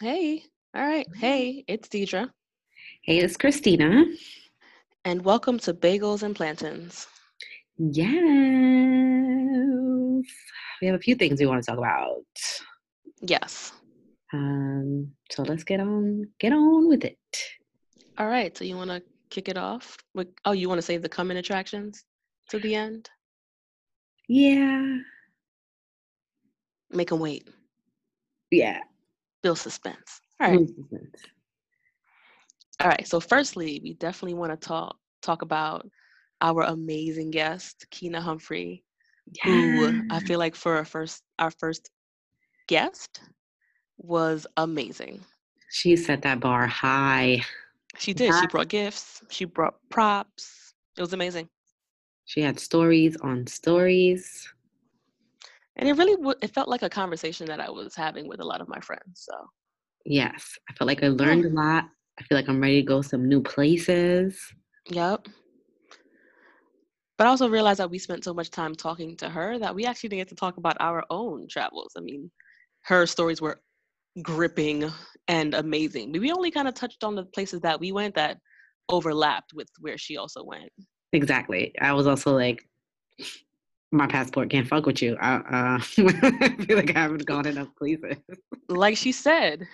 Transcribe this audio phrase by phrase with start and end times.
[0.00, 0.42] Hey,
[0.74, 1.06] all right.
[1.16, 2.28] Hey, it's Deidre,
[3.02, 4.04] Hey, it's Christina.
[5.04, 7.06] and welcome to Bagels and Plantains.
[7.78, 8.12] Yes.
[10.80, 12.24] We have a few things we want to talk about.
[13.20, 13.72] Yes.
[14.32, 17.18] Um, so let's get on get on with it.
[18.18, 18.56] All right.
[18.56, 19.96] So you want to kick it off?
[20.14, 22.04] With, oh, you want to save the coming attractions
[22.48, 23.10] to the end?
[24.28, 24.98] Yeah.
[26.90, 27.48] Make them wait.
[28.50, 28.80] Yeah.
[29.44, 30.22] Build suspense.
[30.40, 30.58] All right.
[30.58, 30.96] Mm-hmm.
[32.80, 33.06] All right.
[33.06, 35.86] So firstly, we definitely want to talk talk about
[36.40, 38.84] our amazing guest, Keena Humphrey,
[39.44, 41.90] who I feel like for our first our first
[42.68, 43.20] guest
[43.98, 45.20] was amazing.
[45.68, 47.42] She set that bar high.
[47.98, 48.34] She did.
[48.34, 49.22] She brought gifts.
[49.28, 50.72] She brought props.
[50.96, 51.50] It was amazing.
[52.24, 54.53] She had stories on stories.
[55.76, 58.44] And it really w- it felt like a conversation that i was having with a
[58.44, 59.34] lot of my friends so
[60.06, 60.58] Yes.
[60.68, 61.84] I felt like I learned a lot.
[62.20, 64.38] I feel like I'm ready to go some new places.
[64.90, 65.26] yep
[67.16, 69.86] but i also realized that we spent so much time talking to her that we
[69.86, 72.30] actually didn't get to talk about our own travels i mean
[72.82, 73.60] her stories were
[74.22, 74.90] gripping
[75.28, 78.36] and amazing but we only kind of touched on the places that we went that
[78.90, 80.70] overlapped with where she also went
[81.14, 81.72] Exactly.
[81.80, 82.68] I was also like,
[83.94, 85.16] my passport can't fuck with you.
[85.20, 88.16] I, uh, I feel like I haven't gone enough places.
[88.68, 89.66] like she said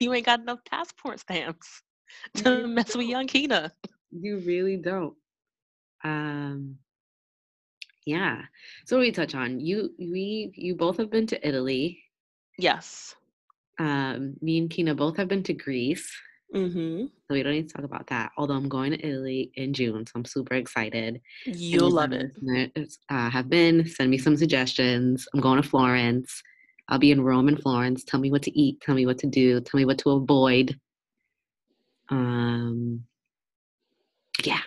[0.00, 1.82] you ain't got enough passport stamps
[2.36, 3.72] to You mess with young Keena.
[4.12, 5.14] You really don't.
[6.04, 6.78] Um,
[8.06, 8.42] yeah.
[8.86, 9.90] So we touch on you.
[9.98, 12.02] We you both have been to Italy.
[12.58, 13.16] yes
[13.78, 16.08] Um, me and Keena both have been to Greece.
[16.52, 18.32] Mm-hmm So we don't need to talk about that.
[18.36, 21.20] Although I'm going to Italy in June, so I'm super excited.
[21.44, 22.32] you'll love it
[23.08, 25.26] Uh, have been send me some suggestions.
[25.32, 26.42] I'm going to Florence.
[26.88, 28.04] I'll be in Rome and Florence.
[28.04, 28.80] Tell me what to eat.
[28.80, 29.60] Tell me what to do.
[29.60, 30.78] Tell me what to avoid.
[32.10, 33.04] Um,
[34.44, 34.60] yeah.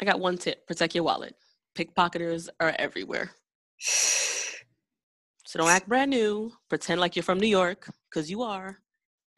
[0.00, 1.36] I got one tip protect your wallet.
[1.76, 3.32] Pickpocketers are everywhere.
[3.78, 6.52] So don't act brand new.
[6.68, 8.78] Pretend like you're from New York, because you are,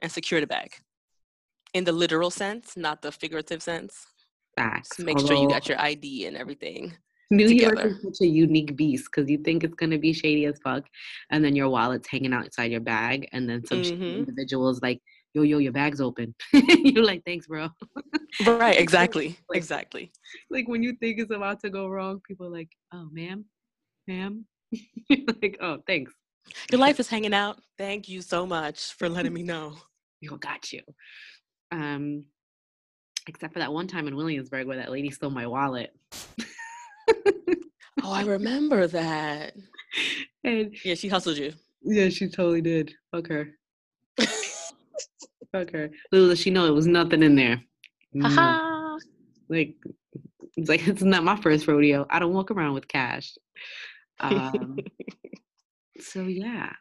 [0.00, 0.74] and secure the bag.
[1.74, 4.06] In the literal sense, not the figurative sense.
[4.56, 4.90] Facts.
[4.96, 6.96] Just make sure you got your ID and everything.
[7.30, 10.58] New York is such a unique beast because you think it's gonna be shady as
[10.62, 10.84] fuck,
[11.30, 14.18] and then your wallet's hanging outside your bag, and then some shady Mhm.
[14.18, 15.02] individual is like,
[15.34, 16.34] "Yo, yo, your bag's open."
[16.96, 17.68] You're like, "Thanks, bro."
[18.46, 19.36] Right, exactly.
[19.48, 20.12] Like- Exactly.
[20.50, 23.44] like when you think it's about to go wrong, people are like, "Oh, ma'am,
[24.06, 24.46] ma'am,"
[25.42, 26.12] like, "Oh, thanks."
[26.70, 27.58] Your life is hanging out.
[27.76, 29.76] Thank you so much for letting me know.
[30.20, 30.80] Yo, got you.
[31.72, 32.24] Um,
[33.28, 35.90] except for that one time in Williamsburg where that lady stole my wallet.
[38.02, 39.54] Oh, I remember that.
[40.44, 41.52] and Yeah, she hustled you.
[41.82, 42.92] yeah, she totally did.
[43.10, 43.48] Fuck her.
[45.52, 45.90] Fuck her.
[46.12, 47.60] Little does she know it was nothing in there.
[48.12, 48.98] No.
[49.48, 49.74] Like
[50.56, 52.06] it's like it's not my first rodeo.
[52.10, 53.34] I don't walk around with cash.
[54.20, 54.78] Um,
[56.00, 56.72] so yeah.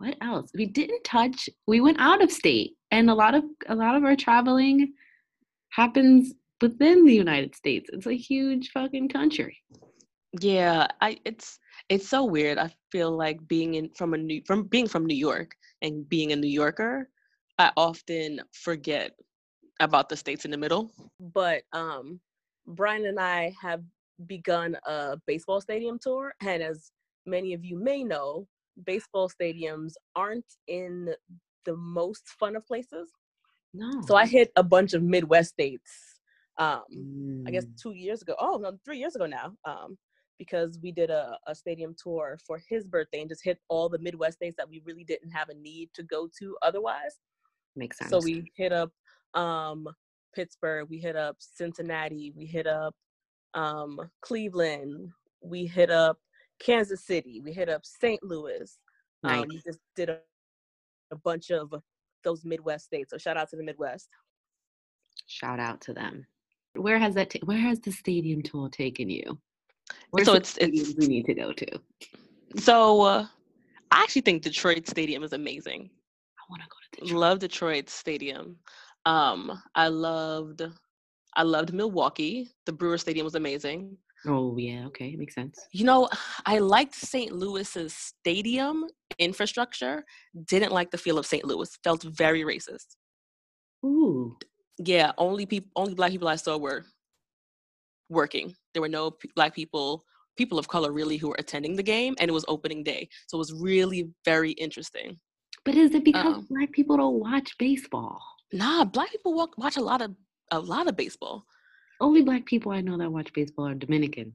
[0.00, 0.50] What else?
[0.54, 1.50] We didn't touch.
[1.66, 4.94] We went out of state, and a lot of a lot of our traveling
[5.68, 7.90] happens within the United States.
[7.92, 9.58] It's a huge fucking country.
[10.40, 11.58] Yeah, I it's
[11.90, 12.56] it's so weird.
[12.56, 15.50] I feel like being in from a new from being from New York
[15.82, 17.10] and being a New Yorker,
[17.58, 19.12] I often forget
[19.80, 20.90] about the states in the middle.
[21.20, 22.20] But um
[22.66, 23.82] Brian and I have
[24.26, 26.90] begun a baseball stadium tour and as
[27.26, 28.48] many of you may know,
[28.84, 31.14] baseball stadiums aren't in
[31.64, 33.10] the most fun of places.
[33.74, 34.00] No.
[34.06, 35.92] So I hit a bunch of Midwest states
[36.58, 37.76] um I guess Mm.
[37.82, 38.34] two years ago.
[38.38, 39.54] Oh no, three years ago now.
[39.64, 39.96] Um,
[40.38, 43.98] because we did a, a stadium tour for his birthday and just hit all the
[43.98, 47.18] Midwest states that we really didn't have a need to go to otherwise.
[47.76, 48.10] makes sense.
[48.10, 48.90] So we hit up
[49.34, 49.86] um
[50.34, 52.94] Pittsburgh, we hit up Cincinnati, we hit up
[53.54, 55.10] um Cleveland,
[55.42, 56.18] we hit up
[56.60, 58.22] Kansas City, we hit up St.
[58.22, 58.78] Louis.
[59.22, 59.42] Nice.
[59.42, 60.18] Um, we just did a,
[61.10, 61.74] a bunch of
[62.22, 63.10] those Midwest states.
[63.10, 64.08] So shout out to the Midwest.
[65.26, 66.26] Shout out to them.
[66.74, 67.30] Where has that?
[67.30, 69.38] ta- where has the stadium tour taken you?
[70.10, 71.80] Where's So it's- it's- we need to go to.
[72.56, 73.26] So uh,
[73.90, 75.90] I actually think Detroit Stadium is amazing.
[76.38, 77.20] I want to go to Detroit.
[77.20, 78.56] love Detroit Stadium.
[79.06, 80.62] Um, I loved,
[81.34, 82.50] I loved Milwaukee.
[82.66, 83.96] The Brewer Stadium was amazing.
[84.26, 85.58] Oh yeah, okay, makes sense.
[85.72, 86.08] You know,
[86.44, 87.32] I liked St.
[87.32, 88.86] Louis's stadium
[89.18, 90.04] infrastructure.
[90.44, 91.44] Didn't like the feel of St.
[91.44, 91.70] Louis.
[91.82, 92.96] Felt very racist.
[93.84, 94.36] Ooh,
[94.78, 96.84] Yeah, only people, only black people I saw were
[98.08, 98.54] working.
[98.74, 100.04] There were no p- black people,
[100.36, 103.36] people of color really who were attending the game, and it was opening day, so
[103.36, 105.18] it was really very interesting.
[105.64, 108.20] But is it because Um, black people don't watch baseball?
[108.52, 110.14] Nah, black people walk, watch a lot of
[110.52, 111.46] a lot of baseball.
[112.00, 114.34] Only black people I know that watch baseball are Dominicans.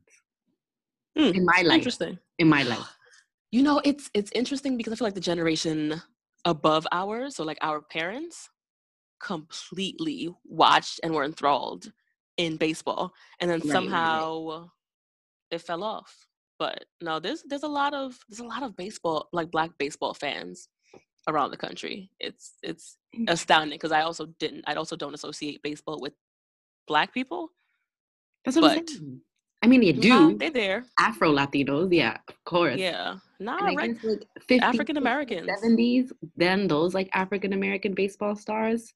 [1.17, 1.77] Hmm, In my life.
[1.77, 2.19] Interesting.
[2.39, 2.79] In my life.
[3.51, 6.01] You know, it's it's interesting because I feel like the generation
[6.43, 8.49] above ours, so like our parents,
[9.21, 11.89] completely watched and were enthralled
[12.35, 13.83] in baseball, and then Right, right, right.
[13.85, 14.69] somehow
[15.51, 16.27] it fell off.
[16.59, 20.13] But no, there's there's a lot of there's a lot of baseball like black baseball
[20.13, 20.67] fans
[21.29, 22.09] around the country.
[22.19, 23.29] It's it's Mm.
[23.29, 26.13] astounding because I also didn't I also don't associate baseball with
[26.87, 27.49] black people.
[28.43, 29.21] That's what I'm saying.
[29.63, 30.37] I mean, you do.
[30.37, 30.85] They're there.
[30.99, 32.77] Afro Latinos, yeah, of course.
[32.77, 33.15] Yeah.
[33.39, 33.75] Nah, right.
[33.75, 35.49] like African Americans.
[35.63, 38.93] 70s, then those like African American baseball stars.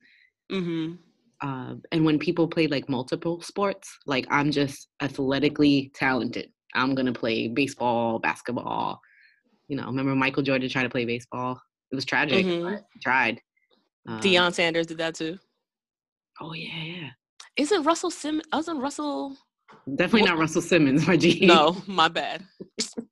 [0.51, 0.93] Mm-hmm.
[1.41, 6.51] Um, and when people play like multiple sports, like I'm just athletically talented.
[6.75, 9.01] I'm gonna play baseball, basketball.
[9.69, 11.59] You know, remember Michael Jordan trying to play baseball?
[11.91, 12.63] It was tragic, Mhm.
[12.63, 13.41] but he tried.
[14.07, 15.39] Um, Deion Sanders did that too.
[16.41, 17.09] Oh yeah, yeah.
[17.59, 18.41] Isn't Russell Sim?
[18.53, 19.35] Wasn't Russell?
[19.95, 21.45] Definitely Wha- not Russell Simmons, my G.
[21.45, 22.43] No, my bad.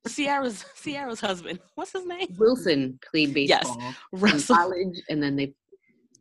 [0.07, 1.59] Ciara's Ciara's husband.
[1.75, 2.27] What's his name?
[2.37, 4.55] Wilson played Yes, baseball in Russell.
[4.55, 5.53] college, and then they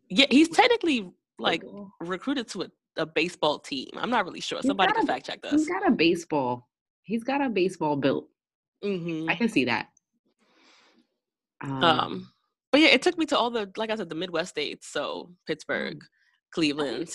[0.08, 1.08] Yeah, he's technically
[1.38, 1.62] like
[2.00, 3.88] recruited to a, a baseball team.
[3.96, 4.58] I'm not really sure.
[4.58, 5.52] He's Somebody can a- fact check this.
[5.52, 6.68] He's got a baseball.
[7.04, 8.28] He's got a baseball built.
[8.82, 9.88] hmm I can see that.
[11.62, 12.32] Um, Um,
[12.72, 14.88] but yeah, it took me to all the like I said, the Midwest states.
[14.88, 16.02] So Pittsburgh,
[16.52, 17.12] Cleveland, makes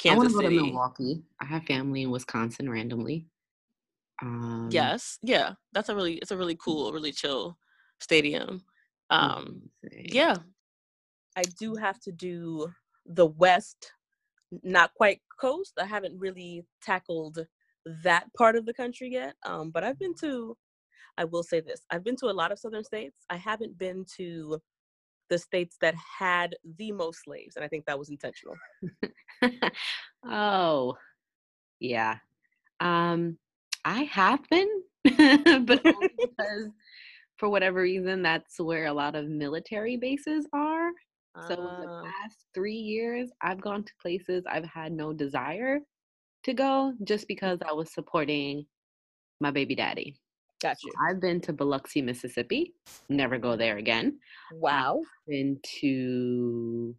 [0.00, 1.22] Cincinnati, I want Kansas to go to Milwaukee.
[1.40, 3.26] I have family in Wisconsin randomly.
[4.22, 7.58] Um, Yes, yeah, that's a really it's a really cool, really chill
[8.00, 8.62] stadium.
[9.10, 10.36] Um, yeah,
[11.36, 12.72] I do have to do
[13.06, 13.92] the West,
[14.62, 15.74] not quite coast.
[15.78, 17.46] I haven't really tackled
[18.02, 19.34] that part of the country yet.
[19.44, 20.56] Um, but I've been to,
[21.18, 23.24] I will say this, I've been to a lot of southern states.
[23.28, 24.60] I haven't been to
[25.30, 28.56] the states that had the most slaves, and I think that was intentional.
[30.24, 30.96] oh,
[31.80, 32.16] yeah.
[32.80, 33.38] Um,
[33.84, 34.68] I have been,
[35.04, 36.70] but only because
[37.36, 40.90] for whatever reason, that's where a lot of military bases are.
[41.40, 45.80] So the Ah, past three years, I've gone to places I've had no desire
[46.44, 48.66] to go just because I was supporting
[49.40, 50.16] my baby daddy.
[50.64, 50.92] Got you.
[51.06, 52.72] I've been to Biloxi, Mississippi.
[53.08, 54.18] Never go there again.
[54.54, 55.02] Wow.
[55.28, 56.96] Been to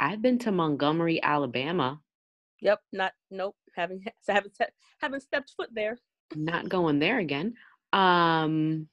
[0.00, 2.00] I've been to Montgomery, Alabama.
[2.60, 2.80] Yep.
[2.92, 3.12] Not.
[3.30, 3.56] Nope.
[3.76, 4.02] Haven't.
[4.28, 4.58] Haven't.
[5.00, 5.98] Haven't stepped foot there.
[6.34, 7.54] Not going there again.
[7.92, 8.88] Um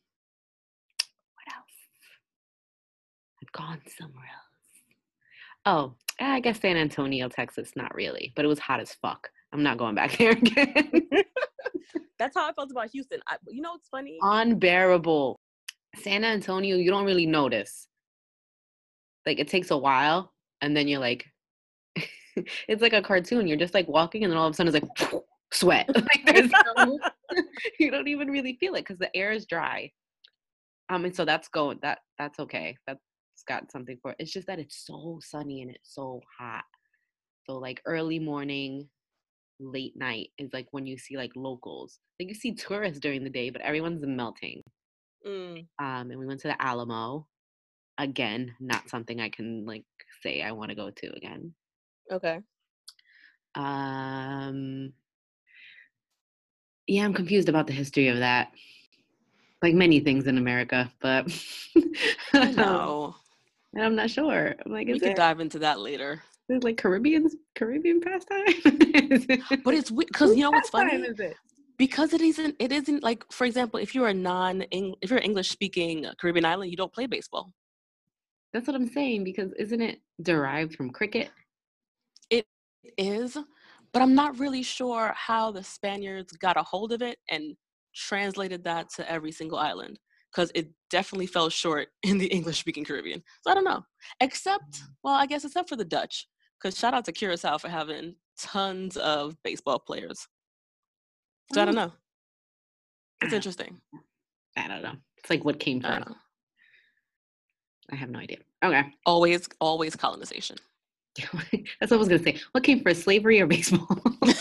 [1.34, 1.78] what else?
[3.42, 4.48] I've gone somewhere else.
[5.66, 9.30] Oh, I guess San Antonio, Texas, not really, but it was hot as fuck.
[9.54, 11.08] I'm not going back there again.
[12.20, 13.20] That's how I felt about Houston.
[13.28, 14.18] I, you know what's funny?
[14.22, 15.40] Unbearable.
[15.96, 17.88] San Antonio, you don't really notice.
[19.26, 21.26] Like it takes a while, and then you're like,
[22.68, 23.48] it's like a cartoon.
[23.48, 25.22] You're just like walking, and then all of a sudden it's like
[25.54, 25.90] sweat.
[25.94, 27.00] like there's no,
[27.80, 29.92] you don't even really feel it because the air is dry.
[30.90, 32.78] Um, and so that's going that that's okay.
[32.88, 33.02] That's
[33.48, 34.18] got something for it.
[34.20, 36.64] It's just that it's so sunny and it's so hot.
[37.46, 38.88] So like early morning,
[39.60, 42.00] late night is like when you see like locals.
[42.20, 44.62] Like you see tourists during the day, but everyone's melting.
[45.26, 47.28] Mm, Um, and we went to the Alamo.
[47.98, 49.84] Again, not something I can like
[50.22, 51.54] say I want to go to again.
[52.12, 52.40] okay.
[53.56, 54.94] Um,
[56.88, 58.52] yeah, I'm confused about the history of that.
[59.62, 61.26] Like many things in America, but
[62.34, 63.16] I um,
[63.74, 64.56] and I'm not sure.
[64.66, 66.22] I'm like, we could it, dive into that later.
[66.50, 68.46] Is it like Caribbean Caribbean pastime?
[69.64, 70.96] But it's because you know what's funny?
[70.96, 71.36] is it?
[71.78, 72.56] Because it isn't.
[72.60, 76.72] It isn't like, for example, if you're a non, if you're English speaking Caribbean island,
[76.72, 77.52] you don't play baseball.
[78.54, 79.26] That's what I'm saying.
[79.26, 81.30] Because isn't it derived from cricket?
[82.30, 82.46] It
[82.98, 83.38] is,
[83.92, 87.56] but I'm not really sure how the Spaniards got a hold of it and
[87.94, 90.00] translated that to every single island.
[90.32, 93.22] Because it definitely fell short in the English speaking Caribbean.
[93.44, 93.84] So I don't know.
[94.22, 96.28] Except, well, I guess except for the Dutch.
[96.62, 100.28] Because shout out to Curacao for having tons of baseball players.
[101.54, 101.92] So I don't know.
[103.22, 103.80] It's Ah, interesting.
[104.56, 104.94] I don't know.
[105.18, 106.08] It's like what came I first.
[106.08, 106.18] don't.
[107.92, 108.38] I have no idea.
[108.64, 108.84] Okay.
[109.06, 110.58] Always, always colonization.
[111.18, 112.40] That's what I was gonna say.
[112.52, 113.88] What came first, slavery or baseball?
[114.22, 114.38] that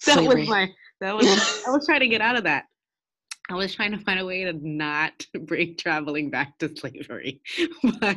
[0.00, 0.40] Slavery.
[0.42, 0.68] was my.
[1.00, 1.26] That was.
[1.66, 2.64] I was trying to get out of that.
[3.50, 7.42] I was trying to find a way to not bring traveling back to slavery,
[8.00, 8.16] but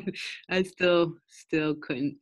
[0.49, 2.17] I still, still couldn't.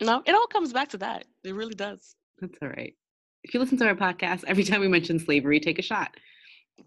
[0.00, 1.24] No, it all comes back to that.
[1.42, 2.14] It really does.
[2.40, 2.94] That's all right.
[3.42, 6.16] If you listen to our podcast, every time we mention slavery, take a shot.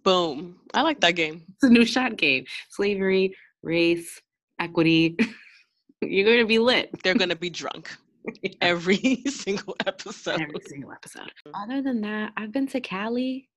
[0.03, 0.55] Boom.
[0.73, 1.43] I like that game.
[1.49, 2.45] It's a new shot game.
[2.69, 4.21] Slavery, race,
[4.59, 5.17] equity.
[6.01, 6.91] You're going to be lit.
[7.03, 7.91] They're going to be drunk
[8.61, 10.41] every single episode.
[10.41, 11.31] Every single episode.
[11.53, 13.49] Other than that, I've been to Cali.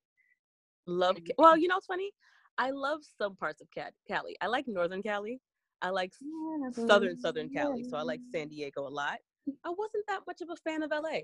[0.88, 1.16] Love.
[1.16, 2.10] Ca- Well, you know what's funny?
[2.56, 4.36] I love some parts of Ca- Cali.
[4.40, 5.40] I like Northern Cali.
[5.82, 7.84] I like s- Southern Southern Cali.
[7.84, 9.18] So I like San Diego a lot.
[9.64, 11.20] I wasn't that much of a fan of LA.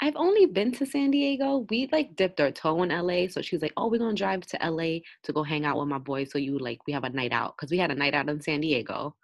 [0.00, 1.64] I've only been to San Diego.
[1.70, 3.28] We like dipped our toe in LA.
[3.28, 5.88] So she was like, Oh, we're gonna drive to LA to go hang out with
[5.88, 6.32] my boys.
[6.32, 7.56] So you like we have a night out.
[7.56, 9.14] Cause we had a night out in San Diego.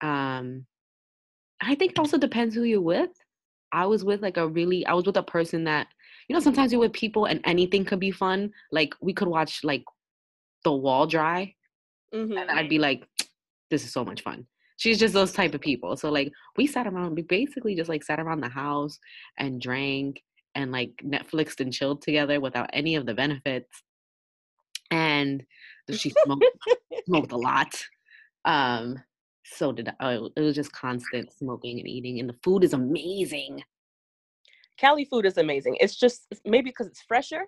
[0.00, 0.64] Um
[1.60, 3.10] I think it also depends who you're with.
[3.72, 5.88] I was with like a really I was with a person that
[6.30, 8.52] you know, sometimes you're with people and anything could be fun.
[8.70, 9.82] Like we could watch like
[10.62, 11.56] the wall dry
[12.14, 12.40] Mhm.
[12.40, 13.04] and I'd be like,
[13.68, 14.46] this is so much fun.
[14.76, 15.96] She's just those type of people.
[15.96, 18.96] So like we sat around, we basically just like sat around the house
[19.38, 20.22] and drank
[20.54, 23.82] and like Netflixed and chilled together without any of the benefits.
[24.92, 25.42] And
[25.90, 26.44] she smoked,
[27.06, 27.74] smoked a lot.
[28.44, 29.02] Um,
[29.44, 30.12] so did I.
[30.36, 33.64] It was just constant smoking and eating, and the food is amazing.
[34.80, 35.76] Cali food is amazing.
[35.80, 37.44] It's just maybe because it's fresher.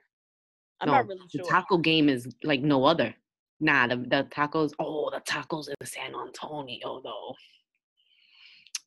[0.81, 1.43] I'm No, not really sure.
[1.43, 3.15] the taco game is like no other.
[3.61, 4.73] Nah, the, the tacos.
[4.79, 7.35] Oh, the tacos in San Antonio though.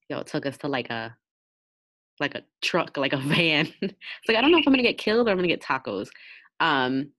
[0.09, 1.15] Yo, it took us to like a
[2.19, 3.67] like a truck, like a van.
[3.81, 6.09] it's like I don't know if I'm gonna get killed or I'm gonna get tacos.
[6.59, 7.11] Um,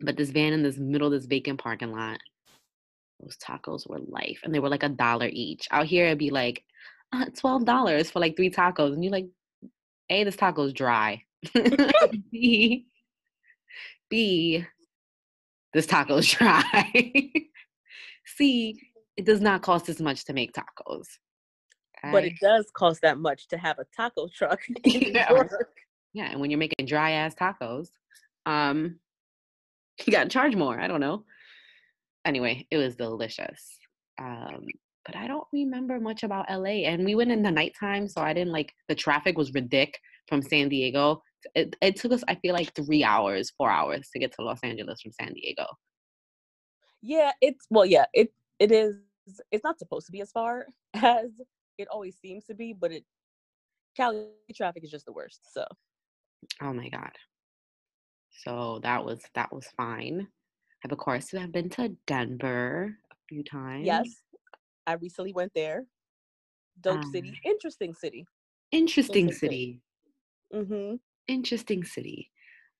[0.00, 2.18] but this van in this middle of this vacant parking lot.
[3.20, 5.66] Those tacos were life, and they were like a dollar each.
[5.70, 6.62] Out here, it'd be like
[7.12, 9.26] uh, twelve dollars for like three tacos, and you're like,
[10.10, 11.22] "A, this taco's dry."
[12.30, 12.86] B,
[14.08, 14.64] B,
[15.72, 17.32] this taco's dry.
[18.24, 18.80] C,
[19.16, 21.06] it does not cost as much to make tacos.
[22.02, 25.42] but it does cost that much to have a taco truck Yeah.
[26.12, 27.88] Yeah, and when you're making dry ass tacos,
[28.46, 28.98] um,
[30.06, 30.80] you gotta charge more.
[30.80, 31.24] I don't know.
[32.24, 33.78] Anyway, it was delicious.
[34.18, 34.66] Um,
[35.06, 36.84] but I don't remember much about LA.
[36.86, 39.94] And we went in the nighttime, so I didn't like the traffic was ridic
[40.28, 41.22] from San Diego.
[41.54, 44.58] It, it took us, I feel like, three hours, four hours to get to Los
[44.64, 45.64] Angeles from San Diego.
[47.02, 48.96] Yeah, it's well, yeah, it it is.
[49.50, 51.30] It's not supposed to be as far as
[51.78, 53.04] it always seems to be, but it
[53.96, 55.52] Cali traffic is just the worst.
[55.52, 55.64] So
[56.60, 57.12] Oh my god.
[58.44, 60.26] So that was that was fine.
[60.84, 63.86] I've of course I've been to Denver a few times.
[63.86, 64.22] yes,
[64.86, 65.84] I recently went there.
[66.80, 68.26] Dope Um, city, interesting city.
[68.72, 69.48] Interesting Interesting.
[69.48, 69.82] city.
[70.52, 70.96] Mm-hmm.
[71.28, 72.30] Interesting city.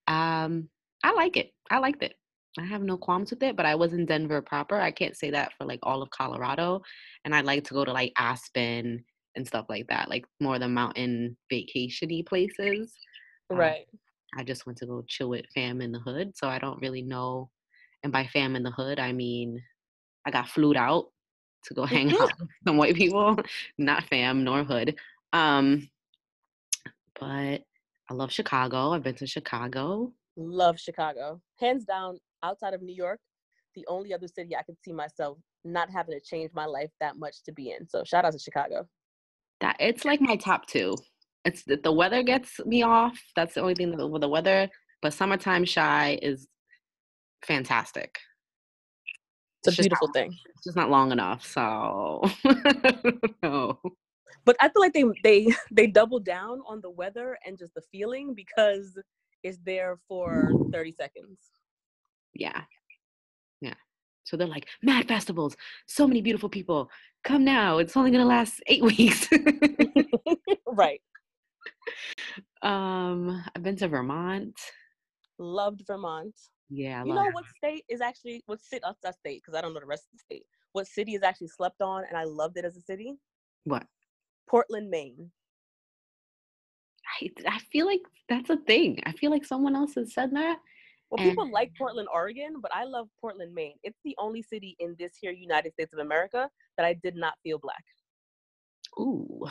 [0.06, 0.70] Um,
[1.02, 1.52] I like it.
[1.70, 2.14] I liked it.
[2.58, 4.76] I have no qualms with it, but I was in Denver proper.
[4.80, 6.82] I can't say that for like all of Colorado.
[7.24, 10.68] And I'd like to go to like Aspen and stuff like that, like more the
[10.68, 12.96] mountain vacationy places.
[13.52, 13.86] Uh, Right.
[14.36, 17.02] I just went to go chill with fam in the hood, so I don't really
[17.02, 17.50] know.
[18.02, 19.62] And by fam in the hood, I mean
[20.26, 21.06] I got flued out
[21.66, 23.36] to go hang out with some white people,
[23.78, 24.96] not fam nor hood.
[25.32, 25.88] Um,
[27.18, 27.62] but
[28.08, 28.92] I love Chicago.
[28.92, 30.12] I've been to Chicago.
[30.36, 31.40] Love Chicago.
[31.58, 33.20] Hands down, outside of New York,
[33.74, 37.16] the only other city I could see myself not having to change my life that
[37.16, 37.88] much to be in.
[37.88, 38.86] So shout out to Chicago.
[39.60, 40.96] That it's like my top two.
[41.44, 43.18] It's the, the weather gets me off.
[43.34, 44.68] That's the only thing that, with the weather.
[45.02, 46.46] But summertime shy is
[47.44, 48.18] fantastic.
[49.68, 50.36] It's a beautiful not- thing.
[50.54, 51.44] It's just not long enough.
[51.46, 52.22] So
[53.42, 53.78] no.
[54.44, 57.82] But I feel like they they they double down on the weather and just the
[57.92, 58.98] feeling because
[59.42, 61.38] it's there for 30 seconds.
[62.34, 62.62] Yeah.
[63.60, 63.74] Yeah.
[64.24, 65.56] So they're like, mad festivals,
[65.86, 66.90] so many beautiful people.
[67.24, 67.78] Come now.
[67.78, 69.28] It's only gonna last eight weeks.
[70.66, 71.00] right.
[72.62, 74.58] um, I've been to Vermont.
[75.38, 76.34] Loved Vermont.
[76.68, 78.82] Yeah, I You know what state is actually what city?
[79.02, 80.46] That state because I don't know the rest of the state.
[80.72, 83.14] What city is actually slept on and I loved it as a city?
[83.64, 83.84] what?
[84.48, 85.30] Portland, Maine.
[87.20, 89.00] I I feel like that's a thing.
[89.06, 90.58] I feel like someone else has said that.
[91.10, 93.78] Well, And- people like Portland, Oregon, but I love Portland, Maine.
[93.84, 97.34] It's the only city in this here United States of America that I did not
[97.44, 97.84] feel black.
[98.98, 99.46] Ooh.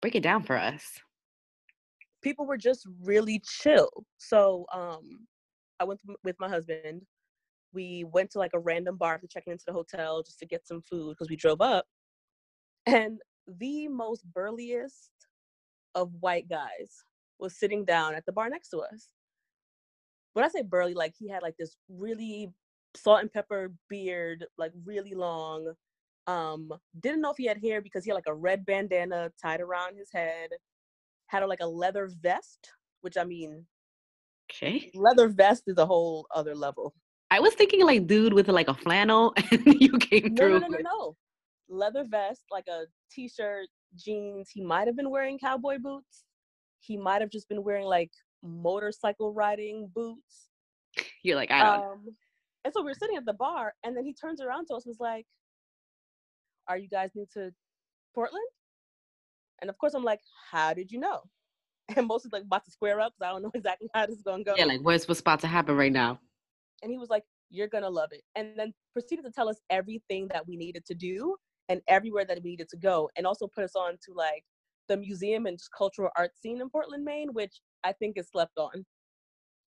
[0.00, 1.00] Break it down for us.
[2.22, 3.90] People were just really chill.
[4.16, 5.26] So, um,
[5.84, 7.02] went with my husband.
[7.72, 10.66] We went to like a random bar after checking into the hotel just to get
[10.66, 11.86] some food because we drove up.
[12.86, 15.10] And the most burliest
[15.94, 17.04] of white guys
[17.38, 19.08] was sitting down at the bar next to us.
[20.32, 22.52] When I say burly, like he had like this really
[22.94, 25.72] salt and pepper beard, like really long.
[26.26, 29.60] Um, didn't know if he had hair because he had like a red bandana tied
[29.60, 30.50] around his head,
[31.28, 33.64] had like a leather vest, which I mean,
[34.50, 34.90] Okay.
[34.94, 36.94] Leather vest is a whole other level.
[37.30, 40.60] I was thinking like dude with like a flannel, and you came No, through.
[40.60, 41.16] no, no, no, no.
[41.68, 44.50] Leather vest, like a t-shirt, jeans.
[44.52, 46.24] He might have been wearing cowboy boots.
[46.78, 48.12] He might have just been wearing like
[48.42, 50.48] motorcycle riding boots.
[51.22, 51.82] You're like I don't.
[51.82, 52.04] Um,
[52.64, 54.84] and so we were sitting at the bar, and then he turns around to us,
[54.84, 55.26] and was like,
[56.68, 57.50] "Are you guys new to
[58.14, 58.46] Portland?"
[59.60, 60.20] And of course, I'm like,
[60.52, 61.22] "How did you know?"
[61.96, 64.22] And mostly like about to square up because I don't know exactly how this is
[64.22, 64.54] gonna go.
[64.56, 66.18] yeah, like where's what's about to happen right now?
[66.82, 70.28] and he was like, "You're gonna love it," and then proceeded to tell us everything
[70.28, 71.36] that we needed to do
[71.68, 74.44] and everywhere that we needed to go, and also put us on to like
[74.88, 78.56] the museum and just cultural art scene in Portland, Maine, which I think is slept
[78.58, 78.84] on.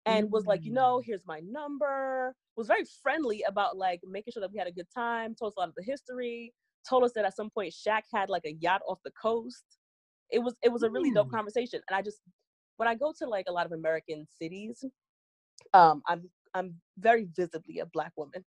[0.07, 1.05] And was like, you know, mm.
[1.05, 2.35] here's my number.
[2.57, 5.35] Was very friendly about like making sure that we had a good time.
[5.35, 6.53] Told us a lot of the history.
[6.89, 9.65] Told us that at some point Shaq had like a yacht off the coast.
[10.33, 11.31] It was it was a really dope Mm.
[11.31, 11.83] conversation.
[11.89, 12.23] And I just
[12.77, 14.85] when I go to like a lot of American cities,
[15.75, 18.45] um, I'm I'm very visibly a black woman,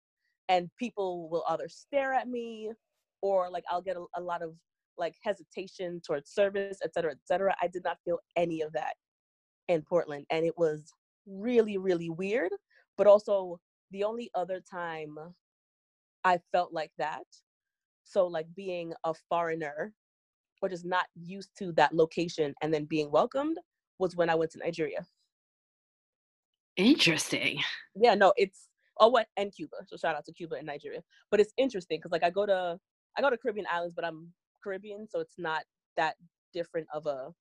[0.49, 2.71] and people will either stare at me,
[3.21, 4.55] or like I'll get a, a lot of
[4.97, 7.55] like hesitation towards service, et cetera, et cetera.
[7.61, 8.95] I did not feel any of that
[9.67, 10.91] in Portland, and it was
[11.27, 12.51] really, really weird.
[12.97, 13.61] But also
[13.91, 15.17] the only other time
[16.25, 17.25] I felt like that,
[18.03, 19.93] so like being a foreigner
[20.63, 23.57] or just not used to that location and then being welcomed
[23.99, 25.05] was when I went to Nigeria.
[26.77, 27.59] Interesting.
[27.95, 28.67] yeah no it's
[28.99, 32.11] oh what and cuba so shout out to cuba and nigeria but it's interesting because
[32.11, 32.79] like i go to
[33.15, 35.61] i go to caribbean islands but i'm caribbean so it's not
[35.97, 36.15] that
[36.51, 37.31] different of a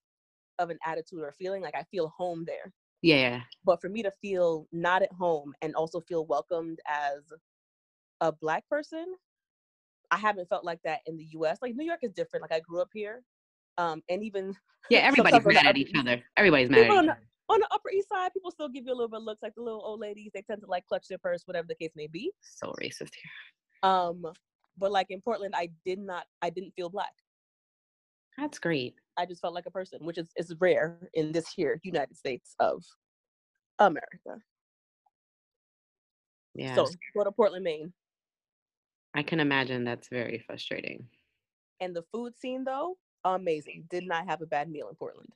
[0.59, 3.41] of an attitude or feeling like i feel home there Yeah, yeah.
[3.65, 7.23] but for me to feel not at home and also feel welcomed as
[8.21, 9.07] a black person
[10.13, 12.61] i haven't felt like that in the us like new york is different like i
[12.61, 13.23] grew up here
[13.79, 14.55] um and even
[14.91, 16.23] Yeah, everybody's sometimes on the mad at each other.
[16.37, 17.21] Everybody's mad at on each the- other.
[17.51, 19.55] on the upper east side people still give you a little bit of looks like
[19.55, 22.07] the little old ladies they tend to like clutch their purse whatever the case may
[22.09, 23.31] be So racist here.
[23.91, 24.25] Um,
[24.79, 27.13] but like in Portland, I did not, I didn't feel black.
[28.39, 28.95] That's great.
[29.17, 32.55] I just felt like a person, which is is rare in this here United States
[32.59, 32.83] of
[33.79, 34.41] America.
[36.55, 36.75] Yeah.
[36.75, 37.93] So go to Portland, Maine,
[39.15, 41.07] I can imagine that's very frustrating.
[41.81, 43.85] and the food scene though, amazing.
[43.91, 45.29] Did not have a bad meal in Portland.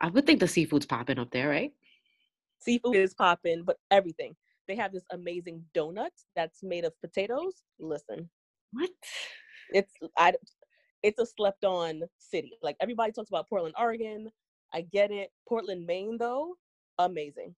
[0.00, 1.72] I would think the seafood's popping up there, right?
[2.58, 4.34] Seafood is popping, but everything.
[4.66, 7.62] They have this amazing donut that's made of potatoes.
[7.78, 8.28] Listen,
[8.72, 8.90] What?
[9.70, 10.32] it's I,
[11.02, 12.52] it's a slept on city.
[12.62, 14.30] Like everybody talks about Portland, Oregon.
[14.72, 15.30] I get it.
[15.48, 16.56] Portland, Maine, though,
[16.98, 17.54] amazing.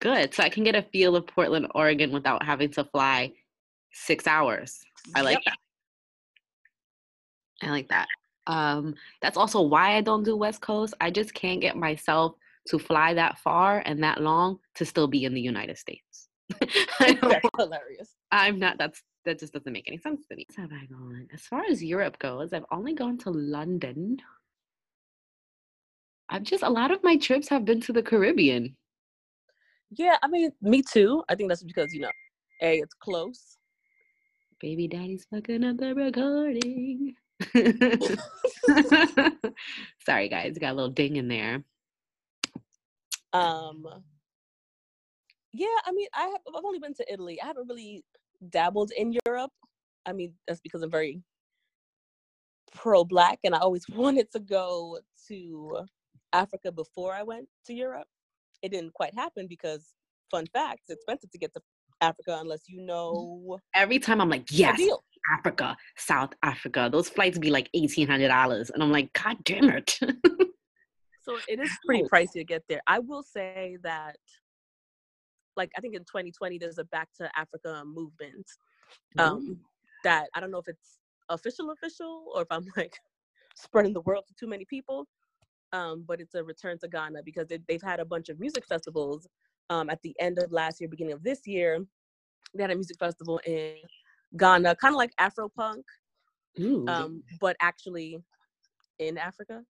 [0.00, 0.34] Good.
[0.34, 3.32] So I can get a feel of Portland, Oregon without having to fly
[3.96, 4.80] six hours.
[5.14, 5.42] I like Yep.
[5.46, 5.58] that.
[7.62, 8.06] I like that.
[8.46, 10.94] Um, that's also why I don't do West Coast.
[11.00, 12.34] I just can't get myself
[12.68, 16.28] to fly that far and that long to still be in the United States.
[17.00, 18.14] that's hilarious.
[18.30, 18.78] I'm not.
[18.78, 20.46] That's that just doesn't make any sense to me.
[20.56, 21.26] Have I gone?
[21.34, 24.18] As far as Europe goes, I've only gone to London.
[26.28, 28.76] I've just a lot of my trips have been to the Caribbean.
[29.90, 31.22] Yeah, I mean, me too.
[31.28, 32.10] I think that's because you know,
[32.62, 33.56] a it's close.
[34.60, 37.14] Baby daddy's fucking up the recording.
[40.06, 41.62] Sorry, guys, got a little ding in there.
[43.34, 43.86] Um,
[45.52, 47.38] yeah, I mean, I have I've only been to Italy.
[47.42, 48.02] I haven't really
[48.48, 49.52] dabbled in Europe.
[50.06, 51.20] I mean, that's because I'm very
[52.74, 55.84] pro-black, and I always wanted to go to
[56.32, 58.08] Africa before I went to Europe.
[58.62, 59.92] It didn't quite happen because,
[60.30, 61.60] fun fact, it's expensive to get to
[62.00, 64.80] Africa unless you know Every time I'm like, yes.
[65.38, 66.88] Africa, South Africa.
[66.90, 69.98] Those flights be like eighteen hundred dollars, and I'm like, God damn it.
[71.26, 72.80] So it is pretty pricey to get there.
[72.86, 74.16] I will say that,
[75.56, 78.46] like, I think in 2020 there's a Back to Africa movement.
[79.18, 79.58] Um,
[80.04, 82.96] that I don't know if it's official official or if I'm like
[83.56, 85.06] spreading the world to too many people.
[85.72, 88.64] Um, but it's a return to Ghana because they, they've had a bunch of music
[88.64, 89.26] festivals.
[89.68, 91.84] Um, at the end of last year, beginning of this year,
[92.54, 93.74] they had a music festival in
[94.36, 95.84] Ghana, kind of like Afro punk,
[96.88, 98.18] um, but actually
[98.98, 99.62] in Africa.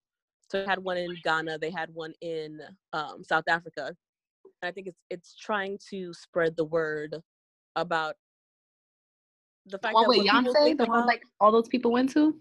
[0.51, 2.61] So they had one in Ghana, they had one in
[2.93, 3.95] um, South Africa.
[4.61, 7.15] And I think it's it's trying to spread the word
[7.75, 8.15] about
[9.65, 12.35] the the fact one that with Beyonce, the one like all those people went to.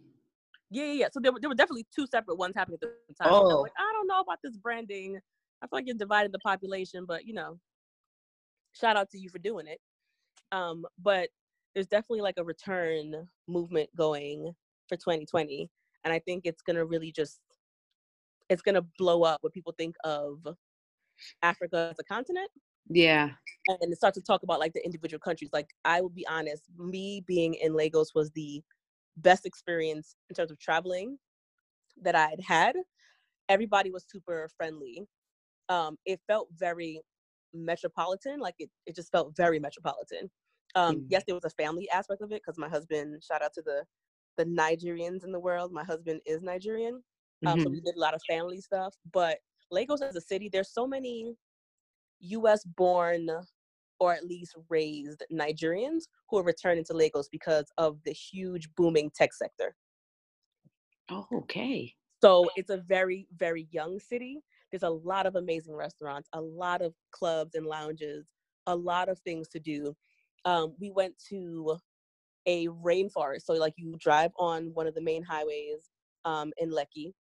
[0.71, 1.09] yeah, yeah, yeah.
[1.13, 3.33] So there were there were definitely two separate ones happening at the same time.
[3.49, 3.61] So Oh.
[3.63, 5.21] like, I don't know about this branding.
[5.65, 7.59] I feel like you're dividing the population, but you know,
[8.73, 9.79] shout out to you for doing it.
[10.53, 11.31] Um, but
[11.75, 14.53] there's definitely like a return movement going
[14.89, 15.71] for 2020,
[16.05, 17.41] and I think it's gonna really just
[18.51, 20.47] it's gonna blow up what people think of
[21.43, 22.51] Africa as a continent.
[22.91, 23.31] Yeah.
[23.69, 25.49] And start to talk about like the individual countries.
[25.55, 28.63] Like I will be honest, me being in Lagos was the
[29.17, 31.17] best experience in terms of traveling
[32.03, 32.77] that I had had.
[33.49, 35.07] Everybody was super friendly.
[35.69, 37.01] Um, it felt very
[37.53, 40.31] metropolitan, like it, it just felt very metropolitan.
[40.75, 41.05] Um, mm.
[41.09, 43.85] Yes, there was a family aspect of it because my husband, shout out to the
[44.37, 45.71] the Nigerians in the world.
[45.73, 47.01] My husband is Nigerian,
[47.47, 47.63] um, mm-hmm.
[47.63, 48.95] so we did a lot of family stuff.
[49.13, 49.39] But
[49.71, 51.37] Lagos as a city, there's so many
[52.21, 52.65] U.S.
[52.65, 53.31] born
[54.01, 59.11] or at least raised Nigerians who are returning to Lagos because of the huge booming
[59.15, 59.75] tech sector.
[61.11, 61.95] Oh, okay.
[62.23, 64.41] So it's a very, very young city.
[64.75, 68.27] There's a lot of amazing restaurants, a lot of clubs and lounges,
[68.67, 69.95] a lot of things to do.
[70.45, 71.77] Um, we went to
[72.47, 73.43] a rainforest.
[73.43, 75.91] So, like, you drive on one of the main highways
[76.25, 77.13] um, in Lekki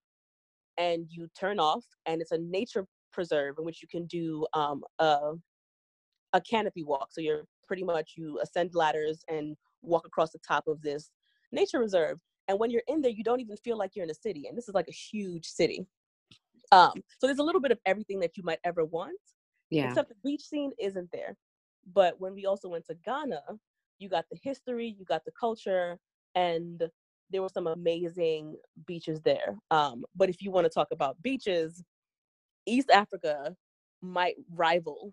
[0.79, 4.81] and you turn off, and it's a nature preserve in which you can do um,
[4.97, 5.33] a,
[6.33, 7.09] a canopy walk.
[7.11, 11.11] So, you're pretty much you ascend ladders and walk across the top of this
[11.51, 12.17] nature reserve.
[12.47, 14.47] And when you're in there, you don't even feel like you're in a city.
[14.47, 15.85] And this is like a huge city.
[16.71, 19.19] Um, so there's a little bit of everything that you might ever want.
[19.69, 19.87] Yeah.
[19.87, 21.35] Except the beach scene isn't there.
[21.93, 23.41] But when we also went to Ghana,
[23.99, 25.97] you got the history, you got the culture,
[26.35, 26.83] and
[27.29, 29.57] there were some amazing beaches there.
[29.71, 31.83] Um, but if you want to talk about beaches,
[32.65, 33.55] East Africa
[34.01, 35.11] might rival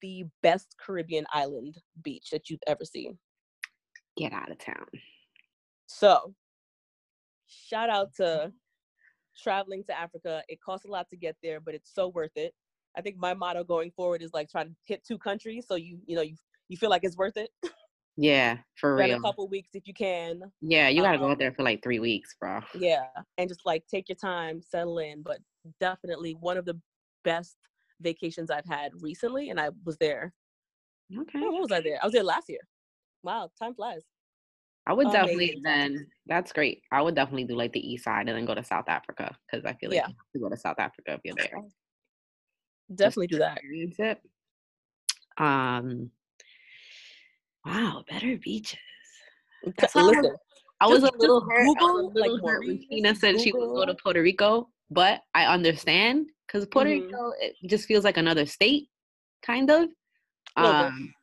[0.00, 3.18] the best Caribbean island beach that you've ever seen.
[4.16, 4.86] Get out of town.
[5.86, 6.34] So,
[7.46, 8.52] shout out to
[9.42, 10.42] traveling to Africa.
[10.48, 12.54] It costs a lot to get there, but it's so worth it.
[12.96, 15.98] I think my motto going forward is like try to hit two countries so you
[16.06, 16.36] you know you
[16.68, 17.50] you feel like it's worth it.
[18.16, 19.16] Yeah, for real.
[19.16, 20.40] a couple weeks if you can.
[20.60, 22.60] Yeah, you gotta um, go out there for like three weeks, bro.
[22.78, 23.06] Yeah,
[23.38, 25.22] and just like take your time, settle in.
[25.22, 25.38] But
[25.80, 26.80] definitely one of the
[27.24, 27.56] best
[28.00, 30.32] vacations I've had recently, and I was there.
[31.12, 31.40] Okay.
[31.42, 31.98] Oh, what was I there?
[32.00, 32.60] I was there last year.
[33.24, 34.02] Wow, time flies.
[34.86, 36.06] I would Amazing definitely then.
[36.26, 36.82] That's great.
[36.92, 39.64] I would definitely do like the east side and then go to South Africa because
[39.64, 40.08] I feel like yeah.
[40.34, 41.62] you go to South Africa if you're there.
[42.94, 43.58] Definitely do that.
[43.62, 44.20] It.
[45.38, 46.10] Um.
[47.64, 48.78] Wow, better beaches.
[49.78, 50.36] That's Listen,
[50.80, 51.64] I was, a little hurt.
[51.64, 53.42] Google, a little like, hurt when Tina said Google.
[53.42, 57.06] she would go to Puerto Rico, but I understand because Puerto mm-hmm.
[57.06, 58.88] Rico it just feels like another state,
[59.42, 59.88] kind of.
[60.56, 61.14] Um,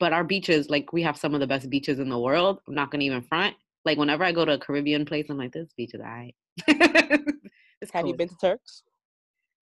[0.00, 2.60] but our beaches, like we have some of the best beaches in the world.
[2.66, 3.54] I'm not gonna even front.
[3.84, 6.34] Like whenever I go to a Caribbean place, I'm like, this beach is alright.
[7.92, 8.82] have you been to Turks?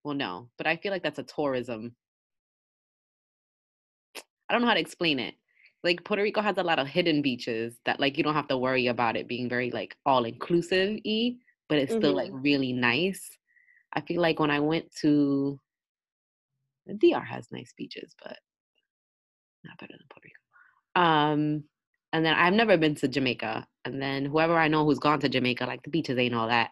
[0.05, 1.95] Well, no, but I feel like that's a tourism.
[4.17, 5.35] I don't know how to explain it.
[5.85, 8.59] Like Puerto Rico has a lot of hidden beaches that like you don't have to
[8.59, 11.35] worry about it being very like all inclusive y,
[11.69, 12.01] but it's mm-hmm.
[12.01, 12.43] still like mm-hmm.
[12.43, 13.29] really nice.
[13.93, 15.59] I feel like when I went to
[16.97, 18.39] DR has nice beaches, but
[19.69, 21.05] not better than Puerto Rico.
[21.07, 21.65] Um,
[22.13, 23.67] and then I've never been to Jamaica.
[23.85, 26.71] And then whoever I know who's gone to Jamaica, like the beaches ain't all that.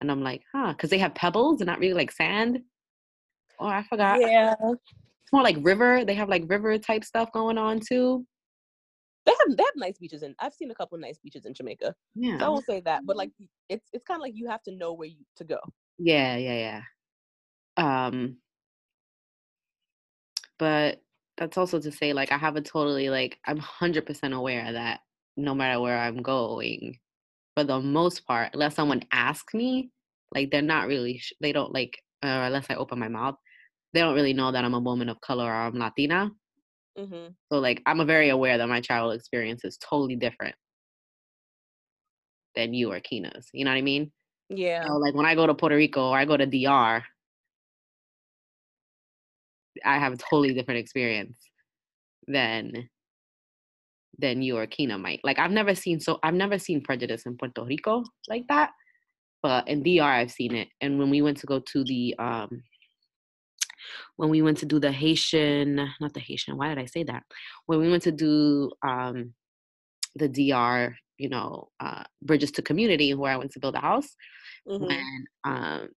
[0.00, 2.60] And I'm like, huh, because they have pebbles and not really like sand.
[3.58, 4.20] Oh, I forgot.
[4.20, 4.54] Yeah.
[4.60, 6.04] It's more like river.
[6.04, 8.26] They have like river type stuff going on too.
[9.24, 11.94] They have they have nice beaches and I've seen a couple nice beaches in Jamaica.
[12.14, 12.38] Yeah.
[12.38, 13.30] So I won't say that, but like
[13.70, 15.58] it's it's kind of like you have to know where you to go.
[15.98, 16.82] Yeah, yeah,
[17.78, 18.06] yeah.
[18.06, 18.36] Um,
[20.58, 21.00] but
[21.36, 25.00] that's also to say like I have a totally like I'm hundred percent aware that
[25.36, 26.98] no matter where I'm going,
[27.56, 29.90] for the most part, unless someone asks me,
[30.34, 33.36] like they're not really sh- they don't like uh, unless I open my mouth,
[33.92, 36.30] they don't really know that I'm a woman of color or I'm Latina.
[36.98, 37.32] Mm-hmm.
[37.52, 40.54] So like I'm very aware that my travel experience is totally different
[42.54, 43.48] than you or Keena's.
[43.52, 44.12] You know what I mean?
[44.48, 44.86] Yeah.
[44.86, 47.02] So, like when I go to Puerto Rico or I go to DR,
[49.84, 51.38] I have a totally different experience
[52.26, 52.88] than
[54.18, 55.20] than you or Keena might.
[55.24, 58.70] Like I've never seen so I've never seen prejudice in Puerto Rico like that.
[59.42, 60.68] But in DR I've seen it.
[60.80, 62.62] And when we went to go to the um
[64.16, 67.24] when we went to do the Haitian, not the Haitian, why did I say that?
[67.66, 69.34] When we went to do um
[70.16, 74.14] the DR, you know, uh Bridges to Community where I went to build a house,
[74.68, 74.86] mm-hmm.
[74.86, 75.88] when um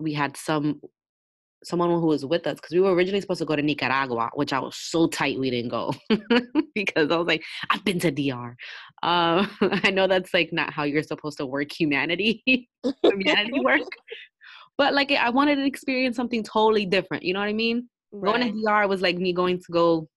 [0.00, 0.80] we had some
[1.64, 4.52] someone who was with us because we were originally supposed to go to Nicaragua, which
[4.52, 5.92] I was so tight we didn't go
[6.74, 8.56] because I was like, I've been to DR.
[9.02, 12.42] Uh, I know that's like not how you're supposed to work humanity,
[13.02, 13.82] humanity work,
[14.76, 17.22] but like I wanted to experience something totally different.
[17.22, 17.88] You know what I mean?
[18.12, 18.40] Right.
[18.40, 20.08] Going to DR was like me going to go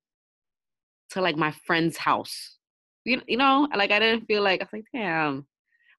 [1.12, 2.58] to like my friend's house.
[3.06, 5.48] You, you know, like I didn't feel like I was like, damn,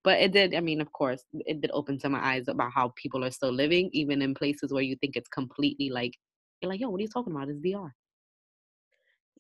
[0.05, 3.25] but it did i mean of course it did open some eyes about how people
[3.25, 6.15] are still living even in places where you think it's completely like
[6.61, 7.49] You're like, yo, what are you talking about?
[7.49, 7.95] It's DR.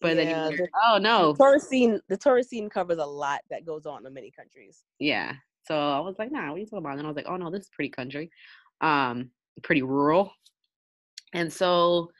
[0.00, 0.98] But then Yeah, you're like, the- oh
[1.32, 4.84] The tourist scene, the tourist scene covers a lot that goes on in many countries.
[5.00, 5.34] Yeah.
[5.66, 6.90] So I was like, nah, what are you talking about?
[6.90, 8.30] And then I was like, oh no, this is pretty country.
[8.80, 9.30] Um,
[9.64, 10.32] pretty rural.
[11.34, 12.10] And so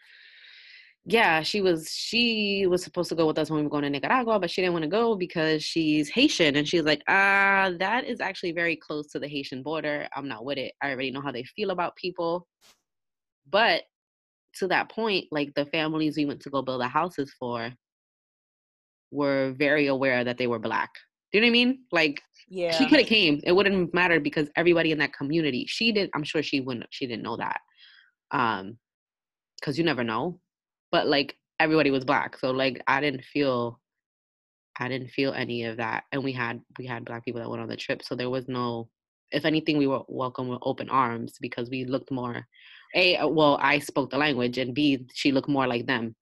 [1.10, 3.90] yeah, she was she was supposed to go with us when we were going to
[3.90, 8.04] Nicaragua, but she didn't want to go because she's Haitian and she's like, ah, that
[8.04, 10.06] is actually very close to the Haitian border.
[10.14, 10.72] I'm not with it.
[10.82, 12.46] I already know how they feel about people.
[13.48, 13.84] But
[14.56, 17.72] to that point, like the families we went to go build the houses for
[19.10, 20.90] were very aware that they were black.
[21.32, 21.78] Do you know what I mean?
[21.90, 22.72] Like Yeah.
[22.72, 23.40] she could have came.
[23.44, 26.10] It wouldn't have mattered because everybody in that community, she didn't.
[26.14, 26.86] I'm sure she wouldn't.
[26.90, 27.60] She didn't know that,
[28.30, 28.76] um,
[29.58, 30.38] because you never know.
[30.90, 33.80] But like everybody was black, so like I didn't feel,
[34.78, 36.04] I didn't feel any of that.
[36.12, 38.48] And we had we had black people that went on the trip, so there was
[38.48, 38.88] no.
[39.30, 42.46] If anything, we were welcome with open arms because we looked more.
[42.94, 46.14] A uh, well, I spoke the language, and B she looked more like them.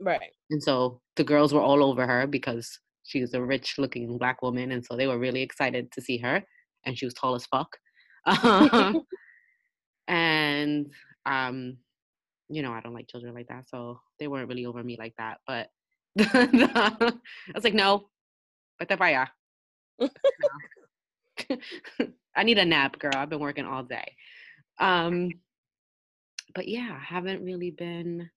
[0.00, 0.30] right.
[0.50, 4.42] And so the girls were all over her because she was a rich looking black
[4.42, 4.72] woman.
[4.72, 6.42] And so they were really excited to see her.
[6.84, 7.76] And she was tall as fuck.
[10.06, 10.92] And,
[11.24, 11.78] um,
[12.48, 13.68] you know, I don't like children like that.
[13.68, 15.38] So they weren't really over me like that.
[15.46, 15.68] But
[16.18, 17.12] I
[17.54, 18.08] was like, no,
[18.78, 19.28] but allá.
[19.98, 20.08] No.
[22.36, 23.12] I need a nap, girl.
[23.14, 24.16] I've been working all day.
[24.78, 25.30] Um,
[26.54, 28.28] but yeah, I haven't really been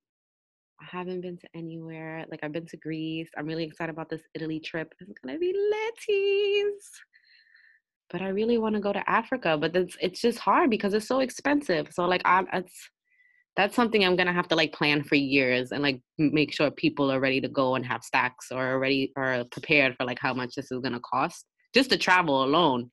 [0.79, 2.25] I haven't been to anywhere.
[2.29, 3.29] Like I've been to Greece.
[3.35, 4.93] I'm really excited about this Italy trip.
[4.99, 6.83] It's gonna be litties.
[8.09, 11.07] But I really want to go to Africa, but it's it's just hard because it's
[11.07, 11.89] so expensive.
[11.91, 12.89] So like I'm it's
[13.57, 17.11] that's something I'm gonna have to like plan for years and like make sure people
[17.11, 20.53] are ready to go and have stacks or already are prepared for like how much
[20.55, 22.91] this is gonna cost just to travel alone.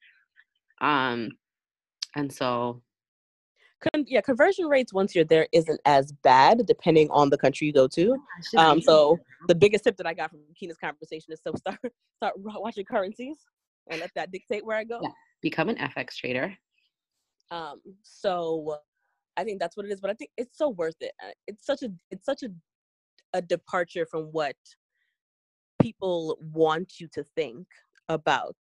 [0.81, 1.29] Um,
[2.16, 2.83] and so
[3.92, 7.72] Con- yeah, conversion rates once you're there isn't as bad depending on the country you
[7.72, 8.16] go to.
[8.57, 11.79] Um, so the biggest tip that I got from Keena's conversation is to start
[12.16, 13.37] start watching currencies
[13.90, 15.00] and let that dictate where I go.
[15.03, 15.11] Yeah.
[15.42, 16.57] become an FX trader.
[17.50, 18.79] Um, so
[19.36, 20.00] I think that's what it is.
[20.00, 21.12] But I think it's so worth it.
[21.22, 22.50] Uh, It's such a it's such a
[23.32, 24.56] a departure from what
[25.80, 27.66] people want you to think
[28.08, 28.56] about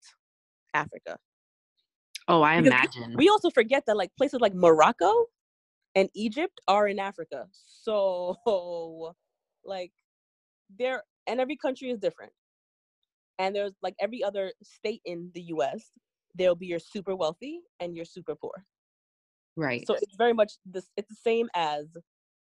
[0.73, 1.17] Africa.
[2.27, 3.15] Oh, I Because imagine.
[3.15, 5.25] We also forget that like places like Morocco
[5.95, 7.47] and Egypt are in Africa.
[7.53, 8.38] So
[9.65, 9.91] like
[10.77, 12.31] there and every country is different.
[13.39, 15.83] And there's like every other state in the US,
[16.36, 18.65] there'll be your super wealthy and your super poor.
[19.56, 19.86] Right.
[19.88, 21.86] So it's very much this it's the same as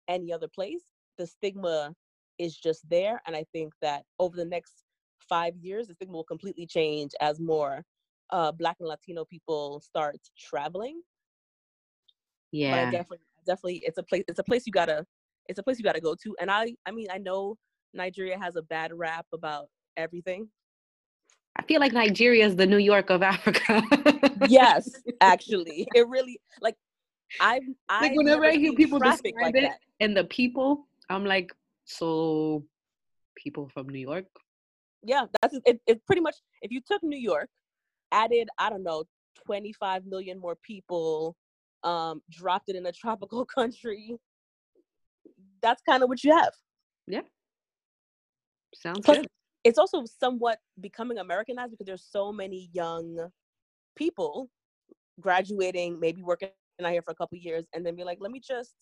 [0.08, 0.82] any other place.
[1.18, 1.94] The stigma
[2.38, 3.20] is just there.
[3.26, 4.84] And I think that over the next
[5.28, 7.84] five years, the stigma will completely change as more
[8.30, 11.00] uh, black and Latino people start traveling.
[12.50, 12.90] But yeah.
[12.90, 15.06] definitely definitely it's a place it's a place you gotta
[15.48, 16.36] it's a place you gotta go to.
[16.40, 17.56] And I I mean I know
[17.94, 19.66] Nigeria has a bad rap about
[19.96, 20.48] everything.
[21.56, 23.82] I feel like Nigeria is the New York of Africa.
[24.48, 24.90] Yes,
[25.20, 25.86] actually.
[25.94, 26.76] It really like
[27.40, 29.78] I've like I've whenever I hear people describe like it that.
[30.00, 31.52] and the people, I'm like,
[31.84, 32.64] so
[33.36, 34.26] people from New York?
[35.04, 37.48] yeah that's it, it's pretty much if you took new york
[38.10, 39.04] added i don't know
[39.46, 41.36] 25 million more people
[41.84, 44.16] um dropped it in a tropical country
[45.62, 46.52] that's kind of what you have
[47.06, 47.22] Yeah.
[48.74, 49.26] Sounds Plus, good.
[49.64, 53.30] it's also somewhat becoming americanized because there's so many young
[53.96, 54.50] people
[55.20, 56.50] graduating maybe working
[56.86, 58.74] out here for a couple years and then be like let me just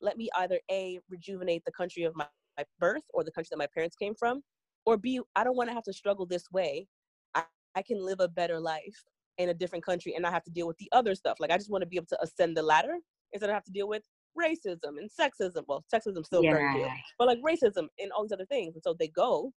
[0.00, 2.26] let me either a rejuvenate the country of my,
[2.58, 4.42] my birth or the country that my parents came from
[4.86, 6.86] or b i don't want to have to struggle this way
[7.34, 9.04] I, I can live a better life
[9.38, 11.56] in a different country and not have to deal with the other stuff like i
[11.56, 12.96] just want to be able to ascend the ladder
[13.32, 14.02] instead of have to deal with
[14.38, 18.46] racism and sexism well sexism still very real but like racism and all these other
[18.46, 18.74] things.
[18.74, 19.52] And so they go,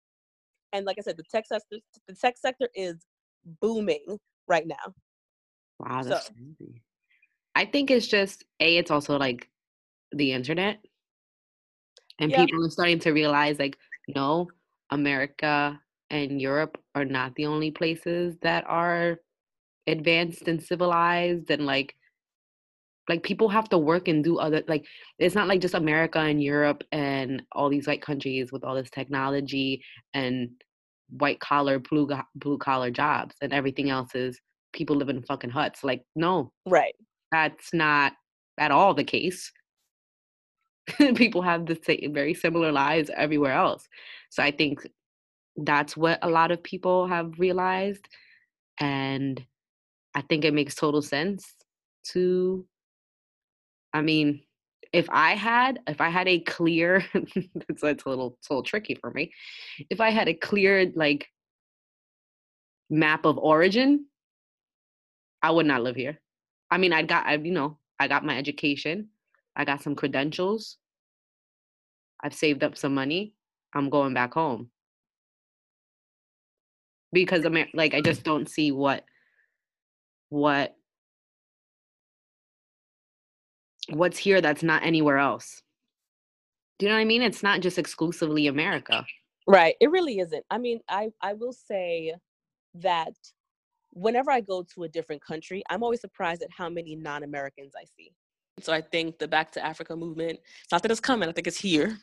[0.73, 3.05] and like I said, the tech sector, the tech sector is
[3.61, 4.95] booming right now.
[5.81, 6.83] Wow, that's So- crazy.
[7.55, 8.77] I think it's just a.
[8.79, 9.49] It's also like
[10.13, 10.85] the internet,
[12.19, 12.45] and Yeah.
[12.45, 13.77] people are starting to realize like,
[14.15, 14.49] no,
[14.91, 19.21] America and Europe are not the only places that are
[19.87, 21.95] advanced and civilized, and like,
[23.09, 24.87] like people have to work and do other like.
[25.19, 28.91] It's not like just America and Europe and all these white countries with all this
[28.91, 29.83] technology
[30.15, 30.51] and
[31.11, 34.41] white collar blue blue collar jobs, and everything else is
[34.73, 35.83] people live in fucking huts.
[35.83, 36.95] Like, no, Right.
[37.33, 38.13] That's not
[38.59, 39.53] at all the case.
[41.15, 43.89] People have the same, very similar lives everywhere else.
[44.31, 44.87] So I think
[45.57, 48.09] that's what a lot of people have realized.
[48.79, 49.45] And
[50.15, 51.55] I think it makes total sense
[52.13, 52.65] to,
[53.93, 54.43] I mean,
[54.93, 58.63] if I had if I had a clear it's, it's a little it's a little
[58.63, 59.33] tricky for me.
[59.89, 61.29] If I had a clear like
[62.89, 64.07] map of origin,
[65.43, 66.21] I would not live here.
[66.71, 69.09] I mean, I got I you know, I got my education,
[69.57, 70.77] I got some credentials.
[72.23, 73.35] I've saved up some money.
[73.75, 74.71] I'm going back home.
[77.13, 79.05] Because I'm like I just don't see what
[80.29, 80.77] what
[83.89, 85.63] what's here that's not anywhere else.
[86.79, 87.23] Do you know what I mean?
[87.23, 89.05] It's not just exclusively America.
[89.47, 89.75] Right.
[89.81, 90.45] It really isn't.
[90.51, 92.15] I mean, I I will say
[92.77, 93.15] that
[93.93, 97.85] whenever I go to a different country, I'm always surprised at how many non-Americans I
[97.97, 98.13] see.
[98.61, 100.39] So I think the Back to Africa movement,
[100.71, 101.99] not that it's coming, I think it's here.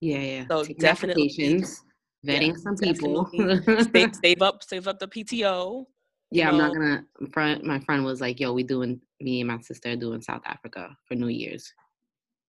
[0.00, 0.44] Yeah, yeah.
[0.50, 1.66] So Taking definitely vetting
[2.24, 3.30] yeah, some people.
[3.94, 5.84] save, save up, save up the PTO.
[6.30, 7.04] yeah, I'm not gonna.
[7.32, 10.42] Friend, my friend was like, "Yo, we doing me and my sister are doing South
[10.46, 11.72] Africa for New Year's.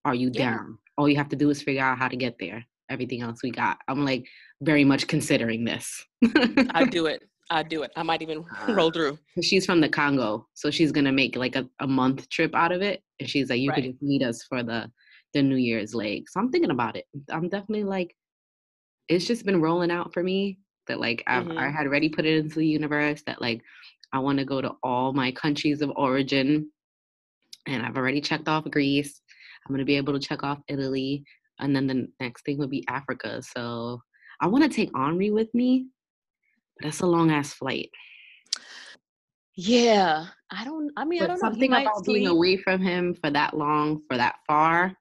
[0.06, 0.52] Are you Yeah.
[0.52, 0.78] down?
[0.98, 2.66] All you have to do is figure out how to get there.
[2.90, 4.26] Everything else we got." I'm like,
[4.62, 6.06] very much considering this.
[6.74, 7.24] I do it.
[7.50, 7.92] I do it.
[7.96, 9.18] I might even Uh, roll through.
[9.42, 12.82] she's from the Congo, so she's gonna make like a, a month trip out of
[12.82, 13.02] it.
[13.20, 14.90] And she's like, you could just meet us for the
[15.34, 16.30] the New Year's leg.
[16.30, 17.06] So I'm thinking about it.
[17.30, 18.14] I'm definitely like,
[19.08, 22.38] it's just been rolling out for me that like I've, I had already put it
[22.38, 23.62] into the universe that like
[24.14, 26.70] I want to go to all my countries of origin,
[27.68, 29.22] and I've already checked off Greece.
[29.66, 31.24] I'm gonna be able to check off Italy,
[31.60, 33.42] and then the next thing would be Africa.
[33.42, 34.02] So
[34.42, 35.88] I want to take Henri with me,
[36.82, 37.90] that's a long ass flight.
[39.56, 40.92] Yeah, I don't.
[40.96, 41.50] I mean, I don't know.
[41.50, 44.94] He something might about being away from him for that long, for that far.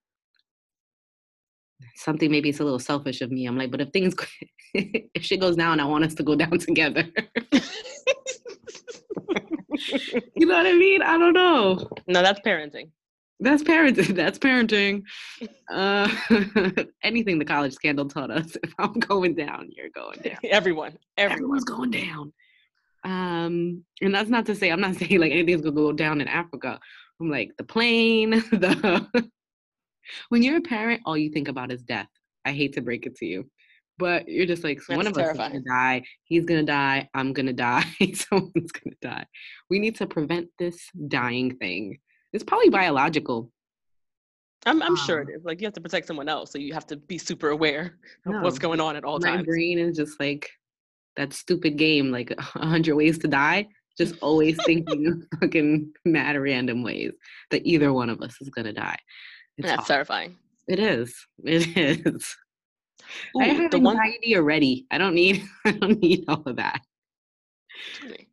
[1.97, 3.47] Something maybe it's a little selfish of me.
[3.47, 4.15] I'm like, but if things,
[4.75, 7.05] if shit goes down, I want us to go down together.
[10.35, 11.03] you know what I mean?
[11.03, 11.89] I don't know.
[12.07, 12.91] No, that's parenting.
[13.41, 14.15] That's parenting.
[14.15, 15.03] That's parenting.
[15.71, 16.09] Uh,
[17.03, 18.57] anything the college scandal taught us.
[18.63, 20.37] If I'm going down, you're going down.
[20.45, 20.97] Everyone.
[21.17, 21.33] Everyone.
[21.39, 22.33] Everyone's going down.
[23.03, 26.29] Um, and that's not to say I'm not saying like anything's gonna go down in
[26.29, 26.79] Africa.
[27.19, 29.27] I'm like the plane, the
[30.29, 32.09] when you're a parent, all you think about is death.
[32.45, 33.51] I hate to break it to you.
[33.99, 37.33] But you're just like one That's of us is gonna die, he's gonna die, I'm
[37.33, 39.27] gonna die, someone's gonna die.
[39.71, 41.99] We need to prevent this dying thing.
[42.33, 43.51] It's probably biological.
[44.67, 45.45] I'm, I'm sure Um, it is.
[45.45, 48.43] Like you have to protect someone else, so you have to be super aware of
[48.43, 49.47] what's going on at all My times.
[49.47, 50.51] brain is just like
[51.17, 53.69] that stupid game, like a hundred ways to die.
[53.99, 57.13] Just always thinking fucking mad random ways
[57.51, 58.99] that either one of us is gonna die.
[59.57, 59.95] It's That's awful.
[59.95, 60.37] terrifying.
[60.69, 61.15] It is.
[61.45, 62.37] It is.
[63.41, 64.87] I have the one anxiety already.
[64.91, 65.43] I don't need.
[65.65, 66.81] I don't need all of that.
[68.05, 68.27] it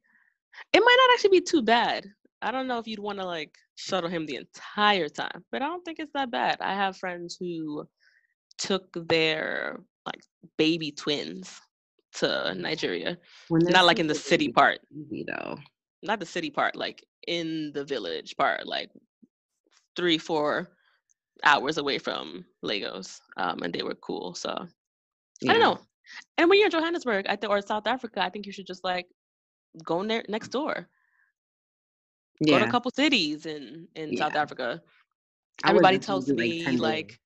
[0.83, 2.05] might not actually be too bad.
[2.41, 5.67] I don't know if you'd want to like shuttle him the entire time, but I
[5.67, 6.57] don't think it's that bad.
[6.61, 7.87] I have friends who
[8.57, 10.21] took their like
[10.57, 11.61] baby twins
[12.15, 13.17] to Nigeria.
[13.51, 15.57] Not like in the city part, Easy though.
[16.01, 18.89] not the city part, like in the village part, like
[19.95, 20.69] three, four
[21.43, 23.21] hours away from Lagos.
[23.37, 24.33] Um, and they were cool.
[24.33, 24.49] So
[25.47, 25.79] I don't know.
[26.39, 28.83] And when you're in Johannesburg, I think, or South Africa, I think you should just
[28.83, 29.05] like
[29.83, 30.89] go ne- next door.
[32.45, 34.81] Go to a couple cities in in South Africa.
[35.65, 37.19] Everybody tells do, like, me like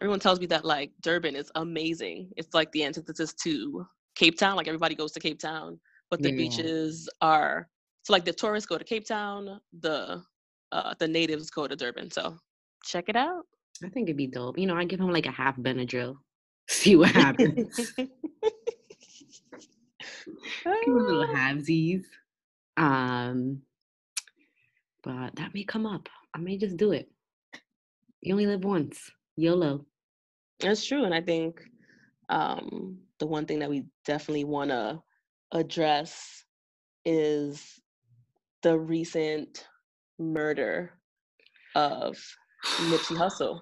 [0.00, 2.30] everyone tells me that like Durban is amazing.
[2.36, 3.86] It's like the antithesis to
[4.16, 4.56] Cape Town.
[4.56, 5.78] Like everybody goes to Cape Town,
[6.10, 6.36] but the Yeah.
[6.36, 7.68] beaches are
[8.02, 10.22] so like the tourists go to Cape Town, the
[10.72, 12.10] uh the natives go to Durban.
[12.10, 12.36] So
[12.84, 13.44] check it out.
[13.84, 14.58] I think it'd be dope.
[14.58, 16.16] You know, I give him like a half Benadryl.
[16.68, 17.92] See what happens.
[17.96, 18.08] Give
[20.86, 22.04] him a little Ah, halvesies.
[22.76, 23.62] Um,
[25.02, 26.08] but that may come up.
[26.34, 27.10] I may just do it.
[28.20, 29.10] You only live once.
[29.36, 29.86] YOLO.
[30.60, 31.60] That's true, and I think
[32.28, 35.02] um, the one thing that we definitely want to
[35.52, 36.44] address
[37.04, 37.80] is
[38.62, 39.66] the recent
[40.18, 40.92] murder
[41.74, 42.18] of
[42.64, 43.60] Nipsey Hussle.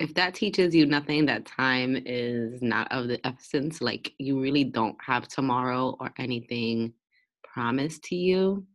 [0.00, 3.80] If that teaches you nothing, that time is not of the essence.
[3.80, 6.94] Like you really don't have tomorrow or anything
[7.44, 8.66] promised to you.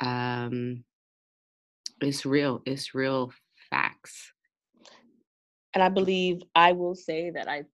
[0.00, 0.84] Um,
[2.00, 2.62] it's real.
[2.66, 3.32] It's real
[3.70, 4.32] facts.
[5.74, 7.64] And I believe I will say that I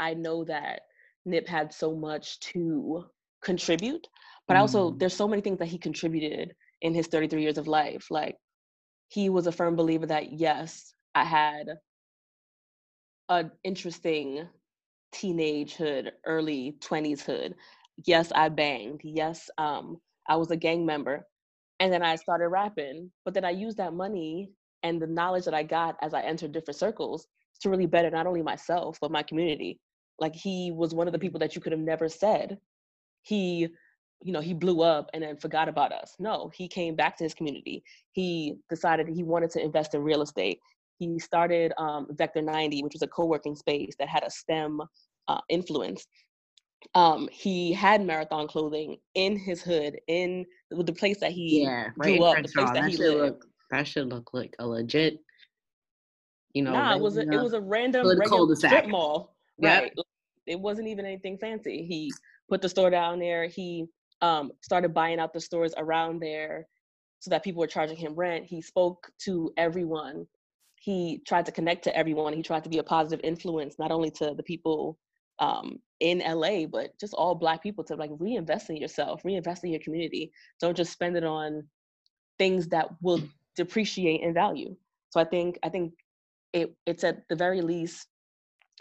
[0.00, 0.82] I know that
[1.26, 3.04] Nip had so much to
[3.42, 4.08] contribute,
[4.48, 4.98] but also Mm.
[4.98, 8.10] there's so many things that he contributed in his 33 years of life.
[8.10, 8.36] Like
[9.08, 11.68] he was a firm believer that yes, I had
[13.30, 14.48] an interesting
[15.14, 17.54] teenagehood, early 20s hood.
[18.06, 19.02] Yes, I banged.
[19.04, 19.98] Yes, um,
[20.28, 21.26] I was a gang member.
[21.80, 24.50] And then I started rapping, but then I used that money
[24.82, 27.26] and the knowledge that I got as I entered different circles
[27.60, 29.80] to really better not only myself but my community.
[30.18, 32.58] Like he was one of the people that you could have never said
[33.22, 33.68] he
[34.22, 36.14] you know he blew up and then forgot about us.
[36.18, 37.82] No he came back to his community.
[38.12, 40.58] He decided he wanted to invest in real estate.
[40.98, 44.80] He started um, vector 90 which was a co-working space that had a stem
[45.28, 46.06] uh, influence
[46.94, 52.22] um, he had marathon clothing in his hood in the place that he Yeah, grew
[52.22, 53.46] up the place that That he should lived look.
[53.70, 55.18] That should look like a legit.
[56.52, 58.08] You know, nah it was a, it was a random
[58.56, 59.82] strip mall Yep.
[59.82, 59.92] right
[60.46, 62.12] it wasn't even anything fancy he
[62.48, 63.86] put the store down there he
[64.22, 66.66] um, started buying out the stores around there
[67.20, 70.26] so that people were charging him rent he spoke to everyone
[70.76, 74.10] he tried to connect to everyone he tried to be a positive influence not only
[74.10, 74.98] to the people
[75.38, 79.70] um, in la but just all black people to like reinvest in yourself reinvest in
[79.70, 81.62] your community don't just spend it on
[82.38, 83.20] things that will
[83.56, 84.74] depreciate in value
[85.10, 85.92] so i think i think
[86.52, 88.08] it, it's at the very least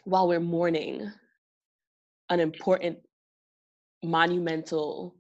[0.06, 1.12] while we're mourning
[2.30, 2.98] an important
[4.04, 5.16] monumental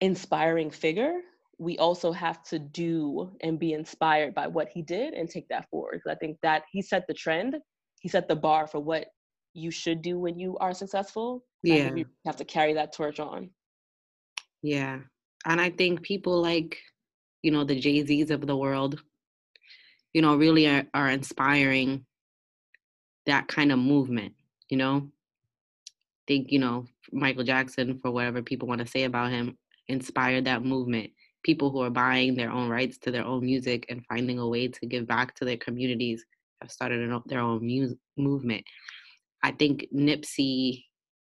[0.00, 1.20] inspiring figure
[1.58, 5.68] we also have to do and be inspired by what he did and take that
[5.70, 6.00] forward.
[6.08, 7.56] i think that he set the trend
[8.00, 9.06] he set the bar for what
[9.54, 11.94] you should do when you are successful Yeah.
[11.94, 13.50] You have to carry that torch on
[14.62, 15.00] Yeah.
[15.46, 16.78] And I think people like,
[17.42, 19.02] you know, the Jay Z's of the world,
[20.12, 22.06] you know, really are, are inspiring
[23.26, 24.34] that kind of movement,
[24.70, 25.10] you know?
[26.26, 30.64] Think, you know, Michael Jackson, for whatever people want to say about him, inspired that
[30.64, 31.10] movement.
[31.42, 34.68] People who are buying their own rights to their own music and finding a way
[34.68, 36.24] to give back to their communities
[36.62, 38.64] have started an their own mu- movement.
[39.44, 40.84] I think Nipsey,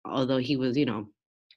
[0.04, 1.08] although he was, you know,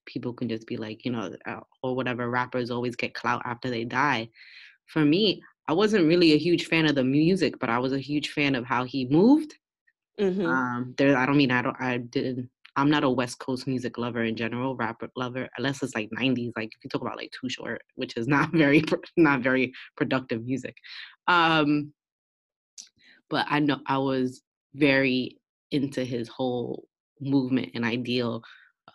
[0.07, 3.69] people can just be like, you know, uh, or whatever rappers always get clout after
[3.69, 4.29] they die.
[4.87, 7.99] For me, I wasn't really a huge fan of the music, but I was a
[7.99, 9.53] huge fan of how he moved.
[10.19, 10.45] Mhm.
[10.47, 12.49] Um, there, I don't mean I don't, I didn't.
[12.75, 16.53] I'm not a West Coast music lover in general, rapper lover, unless it's like '90s.
[16.55, 18.83] Like if you talk about like Too Short, which is not very,
[19.17, 20.75] not very productive music.
[21.27, 21.93] Um,
[23.29, 24.41] but I know I was
[24.73, 25.38] very
[25.71, 26.87] into his whole
[27.21, 28.41] movement and ideal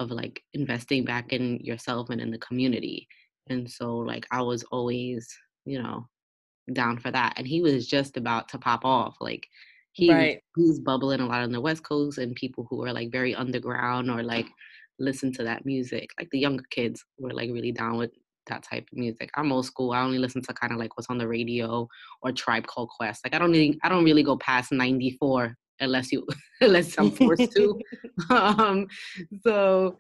[0.00, 3.06] of like investing back in yourself and in the community.
[3.48, 5.28] And so like I was always,
[5.64, 6.08] you know,
[6.72, 7.34] down for that.
[7.36, 9.16] And he was just about to pop off.
[9.20, 9.46] Like
[9.92, 10.40] he was- Right.
[10.56, 13.34] he was bubbling a lot on the West Coast and people who were like very
[13.34, 14.46] underground or like
[14.98, 16.10] listen to that music.
[16.18, 18.10] Like the younger kids were like really down with
[18.46, 19.30] that type of music.
[19.36, 19.92] I'm old school.
[19.92, 21.88] I only listen to kind of like what's on the radio
[22.22, 23.24] or Tribe Called Quest.
[23.24, 26.26] Like I don't really I don't really go past 94 unless you
[26.60, 27.80] unless I'm forced to.
[28.30, 28.86] um
[29.42, 29.96] so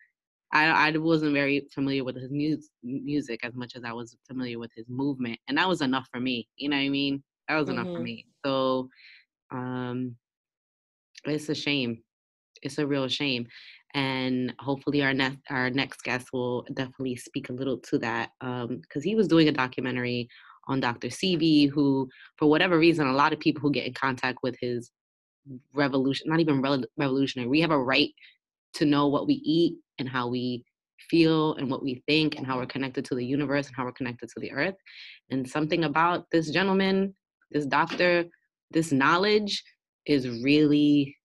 [0.52, 4.58] I, I wasn't very familiar with his mu- music as much as I was familiar
[4.60, 6.48] with his movement, and that was enough for me.
[6.56, 7.24] You know what I mean?
[7.48, 8.04] That was enough for Mhm.
[8.04, 8.26] me.
[8.46, 8.88] So,
[9.50, 10.16] um,
[11.24, 12.02] it's a shame.
[12.62, 13.46] It's a real shame,
[13.94, 19.02] and hopefully our next our next guest will definitely speak a little to that because
[19.02, 20.28] he was doing a documentary
[20.68, 21.08] on Dr.
[21.08, 22.08] Sebi, who,
[22.38, 24.90] for whatever reason, a lot of people who get in contact with his
[25.74, 28.10] revolution, not even rel- revolutionary, we have a right
[28.74, 30.64] to know what we eat and how we
[31.08, 33.92] feel and what we think and how we're connected to the universe and how we're
[33.92, 34.74] connected to the earth.
[35.30, 37.14] And something about this gentleman,
[37.50, 38.24] this doctor,
[38.70, 39.62] this knowledge
[40.06, 41.16] is really,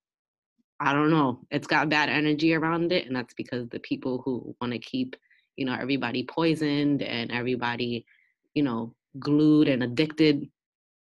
[0.80, 3.08] I don't know, it's got bad energy around it.
[3.08, 5.16] And that's because the people who want to keep,
[5.56, 8.06] you know, everybody poisoned and everybody,
[8.54, 10.48] you know, glued and addicted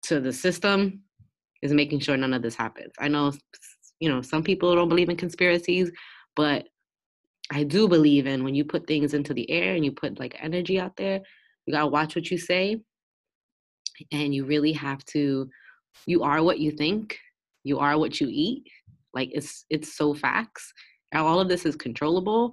[0.04, 1.02] to the system
[1.62, 2.92] is making sure none of this happens.
[2.98, 3.32] I know,
[4.00, 5.90] you know, some people don't believe in conspiracies,
[6.36, 6.68] but
[7.50, 10.36] I do believe in when you put things into the air and you put like
[10.42, 11.20] energy out there,
[11.66, 12.80] you gotta watch what you say.
[14.12, 15.48] And you really have to,
[16.06, 17.18] you are what you think,
[17.64, 18.64] you are what you eat.
[19.12, 20.72] Like it's it's so facts.
[21.14, 22.52] All of this is controllable,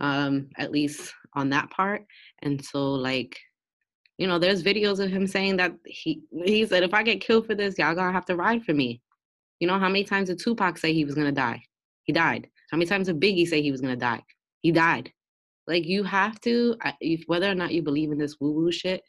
[0.00, 2.04] um, at least on that part.
[2.42, 3.38] And so like,
[4.20, 7.46] you know, there's videos of him saying that he he said, if I get killed
[7.46, 9.00] for this, y'all gonna have to ride for me.
[9.60, 11.62] You know, how many times did Tupac say he was gonna die?
[12.04, 12.46] He died.
[12.70, 14.22] How many times did Biggie say he was gonna die?
[14.60, 15.10] He died.
[15.66, 19.02] Like you have to, if whether or not you believe in this woo woo shit,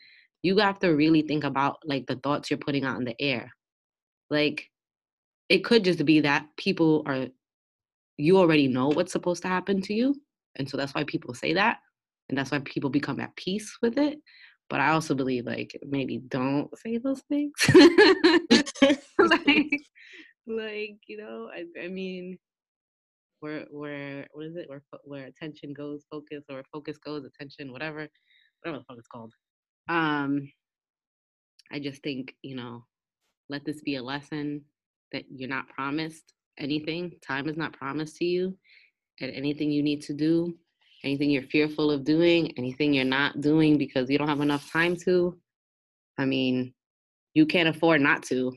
[0.43, 3.51] you have to really think about like the thoughts you're putting out in the air.
[4.29, 4.69] Like
[5.49, 7.27] it could just be that people are,
[8.15, 10.15] you already know what's supposed to happen to you,
[10.55, 11.79] and so that's why people say that,
[12.29, 14.17] and that's why people become at peace with it.
[14.71, 17.51] But I also believe like maybe don't say those things.
[19.19, 19.81] like,
[20.47, 22.37] like you know, I, I mean,
[23.41, 24.69] where where what is it?
[24.69, 28.07] Where where attention goes, focus, or focus goes, attention, whatever,
[28.61, 29.33] whatever the fuck it's called.
[29.89, 30.49] Um,
[31.69, 32.85] I just think you know
[33.49, 34.63] let this be a lesson
[35.11, 37.11] that you're not promised anything.
[37.27, 38.57] Time is not promised to you.
[39.19, 40.55] And anything you need to do,
[41.03, 44.95] anything you're fearful of doing, anything you're not doing because you don't have enough time
[44.97, 45.37] to,
[46.17, 46.73] I mean,
[47.33, 48.53] you can't afford not to.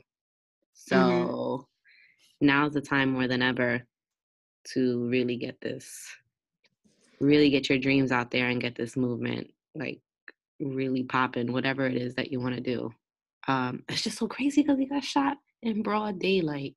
[0.73, 2.45] So mm-hmm.
[2.45, 3.81] now's the time more than ever
[4.73, 6.07] to really get this,
[7.19, 9.99] really get your dreams out there and get this movement like
[10.59, 12.91] really popping, whatever it is that you want to do.
[13.47, 16.75] Um, it's just so crazy because he got shot in broad daylight.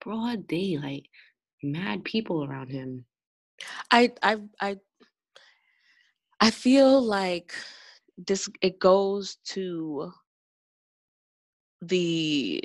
[0.00, 1.06] Broad daylight.
[1.62, 3.04] Mad people around him.
[3.90, 4.76] I I I
[6.42, 7.54] I feel like
[8.18, 10.12] this it goes to
[11.80, 12.64] the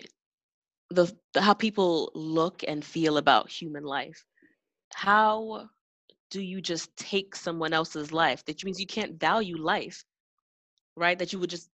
[0.90, 4.26] the, the how people look and feel about human life.
[4.96, 5.70] How
[6.32, 8.44] do you just take someone else's life?
[8.46, 10.04] That means you can't value life,
[10.96, 11.20] right?
[11.20, 11.70] That you would just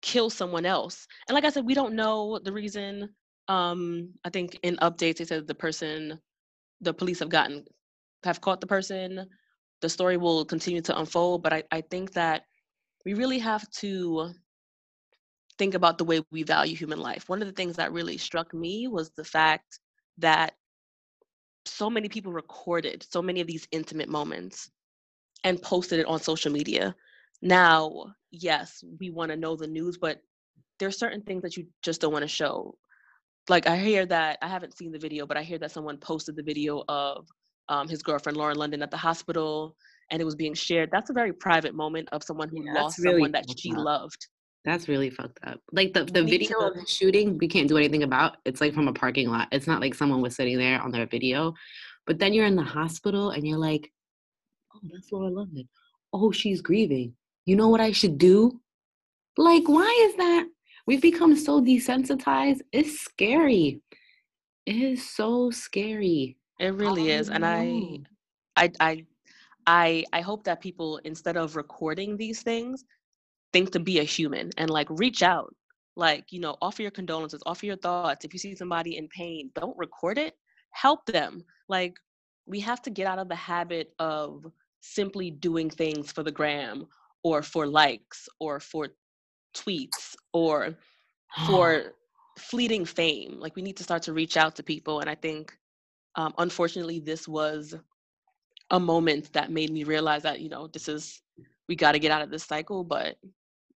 [0.00, 1.08] kill someone else.
[1.28, 3.10] And like I said, we don't know the reason.
[3.48, 6.20] Um, I think in updates they said the person,
[6.82, 7.64] the police have gotten,
[8.22, 9.26] have caught the person.
[9.80, 12.42] The story will continue to unfold, but I, I think that
[13.04, 14.30] we really have to
[15.58, 17.28] think about the way we value human life.
[17.28, 19.80] One of the things that really struck me was the fact
[20.18, 20.54] that
[21.66, 24.70] so many people recorded so many of these intimate moments
[25.44, 26.94] and posted it on social media.
[27.42, 30.20] Now, yes, we want to know the news, but
[30.78, 32.76] there are certain things that you just don't want to show.
[33.48, 36.36] Like I hear that I haven't seen the video, but I hear that someone posted
[36.36, 37.26] the video of
[37.68, 39.76] um, his girlfriend Lauren London at the hospital,
[40.10, 40.90] and it was being shared.
[40.92, 43.78] That's a very private moment of someone who yeah, lost really someone that she up.
[43.78, 44.26] loved.
[44.64, 45.60] That's really fucked up.
[45.72, 48.38] Like the, the video of the shooting, we can't do anything about.
[48.44, 49.48] It's like from a parking lot.
[49.52, 51.54] It's not like someone was sitting there on their video.
[52.06, 53.90] But then you're in the hospital and you're like,
[54.74, 55.68] oh, that's Lauren London.
[56.12, 57.14] Oh, she's grieving.
[57.46, 58.60] You know what I should do?
[59.36, 60.46] Like, why is that?
[60.86, 62.60] We've become so desensitized.
[62.72, 63.80] It's scary.
[64.66, 66.36] It is so scary.
[66.58, 67.28] It really is.
[67.30, 67.98] And I oh.
[68.56, 69.06] I I
[69.66, 72.84] I I hope that people instead of recording these things,
[73.52, 75.54] think to be a human and like reach out.
[75.96, 78.24] Like you know offer your condolences offer your thoughts.
[78.24, 80.34] If you see somebody in pain don't record it.
[80.70, 81.44] Help them.
[81.68, 81.94] Like
[82.46, 84.46] we have to get out of the habit of
[84.80, 86.86] simply doing things for the gram
[87.22, 88.88] or for likes or for
[89.54, 90.74] tweets or
[91.46, 91.94] for
[92.38, 93.38] fleeting fame.
[93.38, 95.52] Like we need to start to reach out to people and i think
[96.18, 97.74] um, unfortunately this was
[98.70, 101.22] a moment that made me realize that you know this is
[101.68, 103.16] we got to get out of this cycle but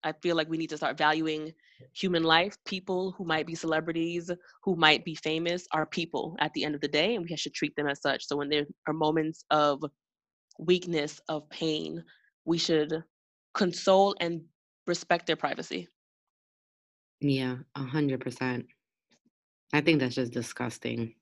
[0.04, 1.52] I feel like we need to start valuing
[1.92, 2.56] human life.
[2.66, 4.32] People who might be celebrities,
[4.64, 7.54] who might be famous, are people at the end of the day, and we should
[7.54, 8.26] treat them as such.
[8.26, 9.84] So when there are moments of
[10.58, 12.02] weakness, of pain,
[12.44, 13.04] we should
[13.54, 14.42] console and
[14.88, 15.88] respect their privacy.
[17.20, 18.66] Yeah, a hundred percent.
[19.72, 21.14] I think that's just disgusting.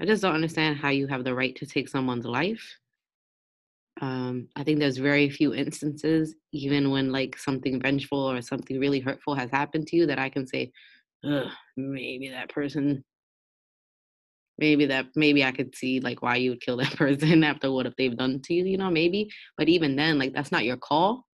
[0.00, 2.78] I just don't understand how you have the right to take someone's life
[4.00, 9.00] um, I think there's very few instances, even when like something vengeful or something really
[9.00, 10.70] hurtful has happened to you, that I can say,
[11.76, 13.02] maybe that person,
[14.58, 17.86] maybe that, maybe I could see like why you would kill that person after what
[17.86, 19.30] if they've done to you, you know, maybe.
[19.56, 21.24] But even then, like that's not your call.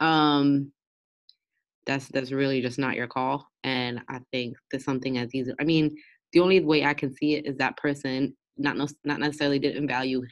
[0.00, 0.72] Um,
[1.86, 3.48] that's that's really just not your call.
[3.62, 5.52] And I think that something as easy.
[5.60, 5.96] I mean,
[6.32, 10.22] the only way I can see it is that person not not necessarily didn't value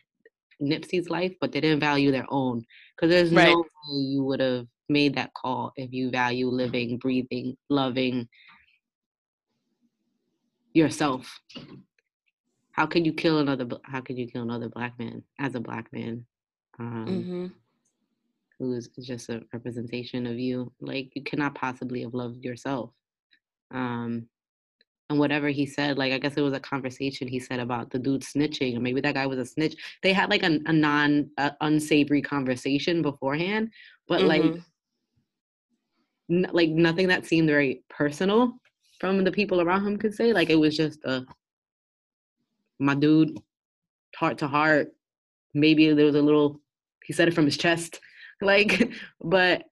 [0.60, 2.64] Nipsey's life, but they didn't value their own.
[2.94, 3.48] Because there's right.
[3.48, 8.28] no way you would have made that call if you value living, breathing, loving
[10.72, 11.40] yourself.
[12.72, 13.66] How can you kill another?
[13.84, 16.24] How can you kill another black man as a black man,
[16.78, 17.46] um, mm-hmm.
[18.58, 20.72] who's just a representation of you?
[20.80, 22.90] Like you cannot possibly have loved yourself.
[23.70, 24.28] Um,
[25.10, 27.98] and whatever he said, like I guess it was a conversation he said about the
[27.98, 29.76] dude snitching, or maybe that guy was a snitch.
[30.02, 33.70] They had like a, a non uh, unsavory conversation beforehand,
[34.06, 34.28] but mm-hmm.
[34.28, 34.62] like
[36.30, 38.54] n- like nothing that seemed very personal
[39.00, 40.32] from the people around him could say.
[40.32, 41.24] Like it was just a
[42.78, 43.38] my dude,
[44.16, 44.88] heart to heart.
[45.54, 46.60] Maybe there was a little.
[47.04, 48.00] He said it from his chest,
[48.42, 48.92] like.
[49.22, 49.64] But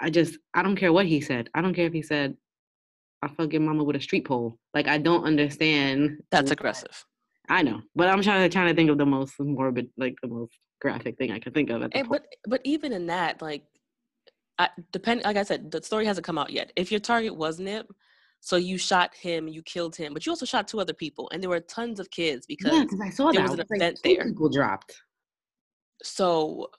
[0.00, 1.50] I just I don't care what he said.
[1.54, 2.36] I don't care if he said
[3.24, 4.58] I fuck your mama with a street pole.
[4.74, 6.18] Like I don't understand.
[6.30, 7.04] That's aggressive.
[7.48, 10.28] I know, but I'm trying to trying to think of the most morbid, like the
[10.28, 11.82] most graphic thing I can think of.
[11.82, 13.64] At the and, but but even in that, like,
[14.58, 15.22] I, depend.
[15.24, 16.72] Like I said, the story hasn't come out yet.
[16.76, 17.86] If your target was Nip,
[18.40, 21.42] so you shot him, you killed him, but you also shot two other people, and
[21.42, 23.50] there were tons of kids because yeah, I saw there that.
[23.50, 24.24] was an like event there.
[24.24, 24.94] People dropped.
[26.02, 26.70] So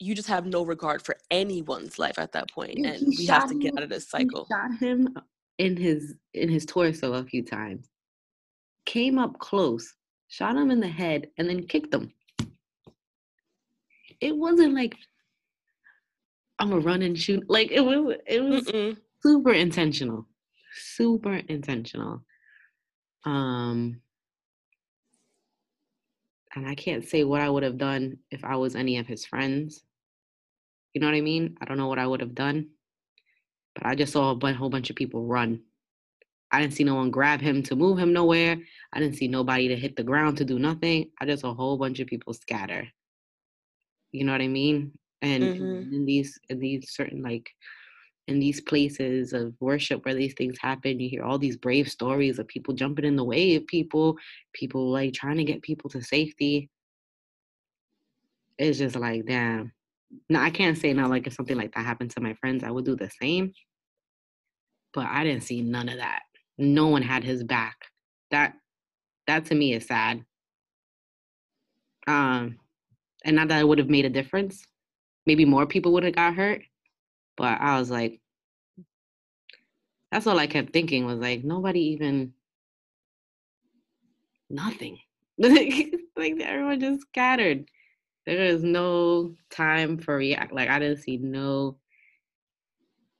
[0.00, 3.58] you just have no regard for anyone's life at that point, and we have to
[3.58, 4.46] get out of this cycle.
[4.50, 5.16] shot him
[5.58, 7.90] in his in his torso a few times.
[8.86, 9.94] Came up close,
[10.28, 12.12] shot him in the head, and then kicked him.
[14.20, 14.96] It wasn't like
[16.58, 17.44] I'm a run and shoot.
[17.48, 18.96] Like it was it was Mm-mm.
[19.22, 20.26] super intentional.
[20.74, 22.22] Super intentional.
[23.24, 24.00] Um
[26.54, 29.24] and I can't say what I would have done if I was any of his
[29.24, 29.84] friends.
[30.94, 31.56] You know what I mean?
[31.60, 32.68] I don't know what I would have done.
[33.78, 35.62] But I just saw a whole bunch of people run.
[36.50, 38.56] I didn't see no one grab him to move him nowhere.
[38.92, 41.10] I didn't see nobody to hit the ground to do nothing.
[41.20, 42.88] I just saw a whole bunch of people scatter.
[44.12, 44.98] You know what I mean?
[45.22, 45.92] And in- Mhm.
[45.92, 47.50] in these in these certain like
[48.28, 52.38] in these places of worship where these things happen, you hear all these brave stories
[52.38, 54.18] of people jumping in the way of people,
[54.52, 56.68] people like trying to get people to safety.
[58.58, 59.72] It's just like, damn.
[60.28, 62.70] Now I can't say now like if something like that happened to my friends, I
[62.70, 63.52] would do the same.
[64.94, 66.22] But I didn't see none of that.
[66.56, 67.76] No one had his back.
[68.30, 68.54] That
[69.26, 70.24] that to me is sad.
[72.06, 72.58] Um
[73.24, 74.64] and not that it would have made a difference.
[75.26, 76.62] Maybe more people would have got hurt.
[77.36, 78.20] But I was like,
[80.10, 82.32] that's all I kept thinking was like nobody even
[84.50, 84.98] nothing.
[85.38, 87.68] like everyone just scattered.
[88.26, 90.52] There is no time for react.
[90.52, 91.78] Like I didn't see no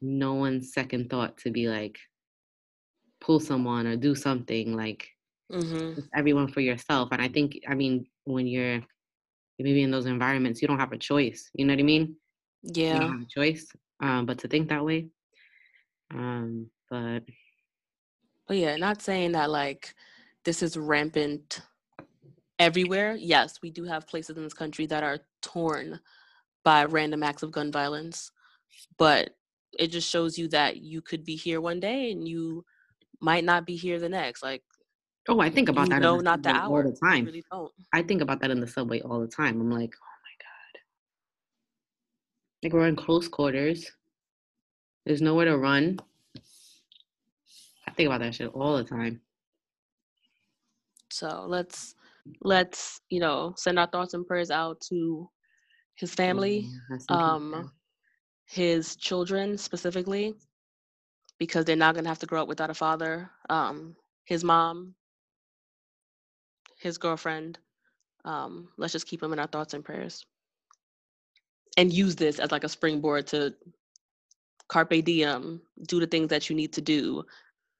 [0.00, 1.98] no one's second thought to be like
[3.20, 5.08] pull someone or do something like
[5.52, 6.00] Mm-hmm.
[6.14, 7.08] everyone for yourself.
[7.12, 8.80] And I think I mean when you're
[9.58, 11.50] maybe in those environments, you don't have a choice.
[11.54, 12.16] You know what I mean?
[12.90, 12.98] You Yeah.
[13.00, 13.66] don't have a choice.
[14.00, 15.08] Um, but to think that way.
[16.14, 17.20] Um, but
[18.46, 19.94] But yeah, not saying that like
[20.44, 21.60] this is rampant
[22.58, 23.16] everywhere.
[23.16, 26.00] Yes, we do have places in this country that are torn
[26.64, 28.30] by random acts of gun violence.
[28.98, 29.30] But
[29.78, 32.64] it just shows you that you could be here one day and you
[33.20, 34.42] might not be here the next.
[34.42, 34.62] Like
[35.28, 36.84] oh, I think about that No, not the hour.
[36.84, 37.24] all the time.
[37.24, 37.72] Really don't.
[37.92, 39.60] I think about that in the subway all the time.
[39.60, 40.80] I'm like, oh my god.
[42.62, 43.90] Like we're in close quarters.
[45.06, 45.98] There's nowhere to run.
[47.86, 49.20] I think about that shit all the time.
[51.10, 51.94] So let's
[52.42, 55.30] let's, you know, send our thoughts and prayers out to
[55.94, 56.68] his family.
[56.90, 57.72] Yeah, um.
[58.48, 60.36] His children specifically
[61.38, 63.96] because they're not going to have to grow up without a father um
[64.26, 64.94] his mom
[66.78, 67.58] his girlfriend
[68.24, 70.26] um let's just keep him in our thoughts and prayers
[71.78, 73.54] and use this as like a springboard to
[74.68, 77.24] carpe diem do the things that you need to do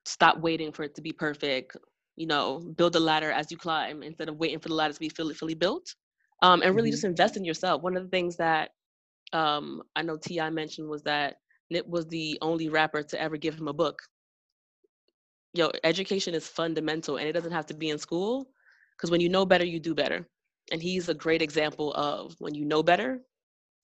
[0.05, 1.77] stop waiting for it to be perfect
[2.17, 5.01] you know build a ladder as you climb instead of waiting for the ladder to
[5.01, 5.95] be fully fully built
[6.43, 6.93] um and really Mhm.
[6.93, 8.71] just invest in yourself one of the things that
[9.33, 10.51] um I know T.I.
[10.51, 11.37] mentioned was that
[11.71, 14.03] Nip was the only rapper to ever give him a book.
[15.55, 18.49] Yo, education is fundamental and it doesn't have to be in school
[18.97, 20.27] because when you know better, you do better.
[20.71, 23.21] And he's a great example of when you know better,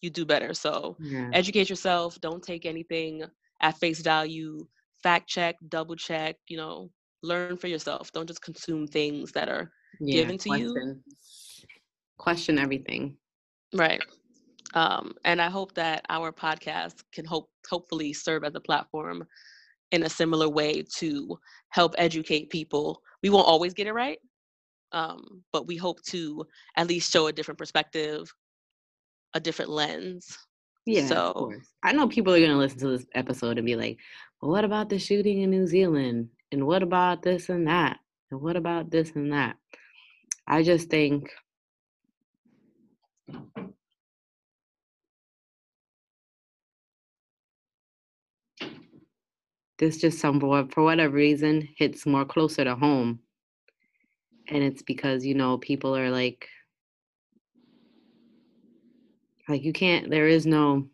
[0.01, 0.55] you do better.
[0.55, 1.33] So Yeah.
[1.33, 3.25] educate yourself, don't take anything
[3.61, 4.67] at face value,
[5.03, 6.91] fact check, double check, you know,
[7.23, 8.01] learn for yourself.
[8.03, 9.65] Don't just consume things that are
[10.01, 10.07] yeah.
[10.11, 10.85] given to you.
[10.85, 11.05] question.
[12.19, 13.17] Question everything.
[13.75, 14.03] Right.
[14.75, 19.25] Um, and I hope that our podcast can hope hopefully serve as a platform
[19.93, 21.39] in a similar way to
[21.71, 23.01] help educate people.
[23.23, 24.19] We won't always get it right,
[24.93, 26.45] um, but we hope to
[26.77, 28.33] at least show a different perspective,
[29.35, 30.37] a different lens.
[30.87, 31.53] Yeah, So-.
[31.83, 33.99] I know people are gonna listen to this episode and be like,
[34.43, 36.31] "Well, what about the shooting in New Zealand?
[36.53, 38.01] And what about this and that?
[38.31, 39.57] And what about this and that?"
[40.47, 41.31] I just think
[49.85, 53.21] this just some for whatever reason hits more closer to home,
[54.49, 56.49] and it's because you know people are like,
[59.49, 60.09] like you can't.
[60.11, 60.87] There is no.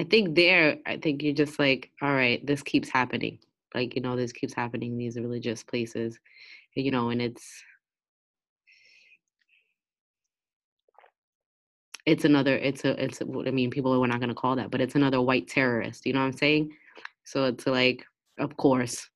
[0.00, 3.38] I think there, I think you're just like, all right, this keeps happening.
[3.74, 6.18] Like, you know, this keeps happening in these religious places,
[6.74, 7.64] you know, and it's
[12.08, 14.80] it's another it's a it's what i mean, people are not gonna call that, but
[14.80, 16.72] it's another white terrorist, you know what I'm saying?
[17.24, 18.02] So it's like,
[18.38, 19.06] of course,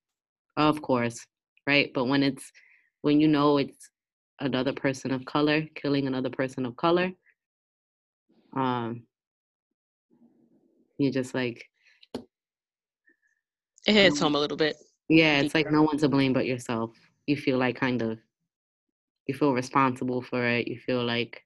[0.57, 1.25] of course,
[1.65, 1.91] right?
[1.93, 2.51] But when it's
[3.01, 3.89] when you know it's
[4.39, 7.11] another person of color killing another person of color,
[8.55, 9.03] um,
[10.99, 11.67] you're just like,
[13.87, 14.75] It hits home a little bit.
[15.09, 16.91] yeah, it's like no one to blame but yourself.
[17.25, 18.19] You feel like kind of,
[19.25, 20.67] you feel responsible for it.
[20.67, 21.43] You feel like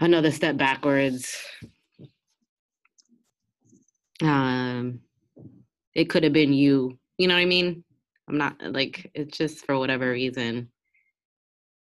[0.00, 1.36] another step backwards.
[4.22, 5.00] Um,
[5.94, 6.98] it could have been you.
[7.18, 7.84] You know what I mean?
[8.28, 10.70] I'm not like it's just for whatever reason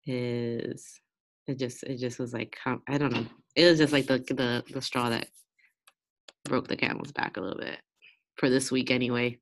[0.07, 0.99] is
[1.47, 3.27] it just it just was like I don't know.
[3.55, 5.29] It was just like the the the straw that
[6.45, 7.79] broke the camel's back a little bit
[8.37, 9.39] for this week anyway.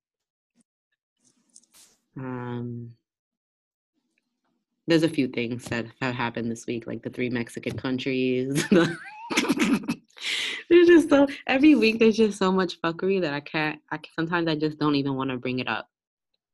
[2.18, 2.92] Um
[4.86, 8.64] there's a few things that have happened this week, like the three Mexican countries.
[10.70, 13.80] there's just so every week there's just so much fuckery that I can't.
[13.90, 15.88] I sometimes I just don't even want to bring it up.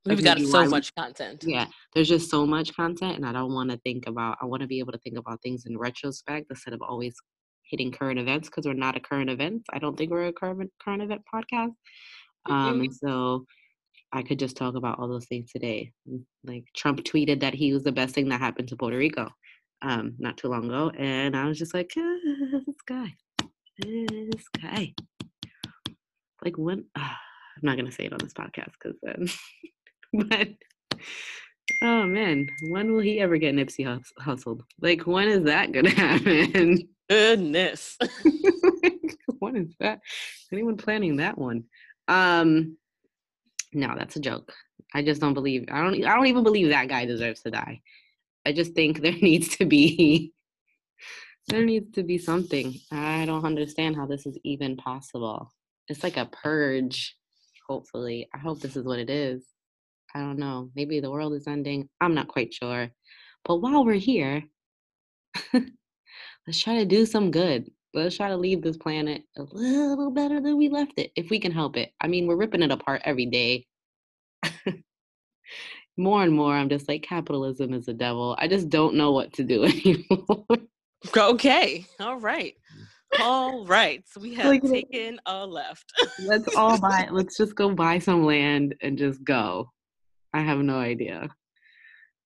[0.05, 1.45] We've got so much content.
[1.47, 4.39] Yeah, there's just so much content, and I don't want to think about.
[4.41, 7.15] I want to be able to think about things in retrospect instead of always
[7.65, 9.63] hitting current events because we're not a current event.
[9.73, 11.75] I don't think we're a current current event podcast.
[12.47, 13.47] Um, and so
[14.13, 15.93] I could just talk about all those things today.
[16.09, 19.29] Mm, like Trump tweeted that he was the best thing that happened to Puerto Rico
[19.83, 23.15] um, not too long ago, and I was just like, ah, this guy,
[23.79, 24.95] this guy.
[26.45, 27.01] Like when uh,
[27.57, 29.29] I'm not gonna say it on this podcast because then,
[30.29, 30.49] but
[31.83, 34.63] oh man, when will he ever get Nipsey hus- hustled?
[34.81, 36.89] Like when is that gonna happen?
[37.09, 37.99] Goodness,
[39.39, 40.01] when is that?
[40.53, 41.65] Anyone planning that one?
[42.09, 42.77] Um,
[43.73, 44.53] no, that's a joke.
[44.95, 45.65] I just don't believe.
[45.71, 46.05] I don't.
[46.05, 47.81] I don't even believe that guy deserves to die.
[48.47, 50.33] I just think there needs to be.
[51.49, 52.75] There needs to be something.
[52.93, 55.51] I don't understand how this is even possible.
[55.89, 57.17] It's like a purge.
[57.69, 59.45] Hopefully, I hope this is what it is.
[60.15, 60.71] I don't know.
[60.77, 61.89] Maybe the world is ending.
[62.01, 62.91] I'm not quite sure.
[63.45, 64.45] But while we're here,
[65.55, 67.71] let's try to do some good.
[67.95, 71.39] Let's try to leave this planet a little better than we left it, if we
[71.39, 71.93] can help it.
[72.01, 73.67] I mean, we're ripping it apart every day.
[75.97, 78.35] more and more, I'm just like, capitalism is the devil.
[78.39, 80.47] I just don't know what to do anymore.
[81.15, 81.85] okay.
[82.01, 82.55] All right.
[82.75, 82.87] Mm.
[83.21, 84.03] All right.
[84.09, 85.93] So we have like, taken a left.
[86.25, 89.71] let's all buy, let's just go buy some land and just go.
[90.33, 91.29] I have no idea.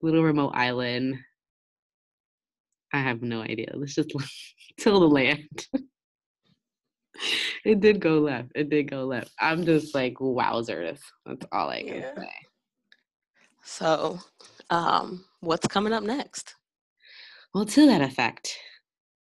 [0.01, 1.17] Little remote island.
[2.93, 3.71] I have no idea.
[3.73, 4.13] Let's just
[4.79, 5.67] till the land.
[7.65, 8.51] it did go left.
[8.55, 9.31] It did go left.
[9.39, 10.99] I'm just like wowzers.
[11.25, 12.15] That's all I can yeah.
[12.15, 12.31] say.
[13.63, 14.19] So,
[14.69, 16.55] um, what's coming up next?
[17.53, 18.55] Well, to that effect,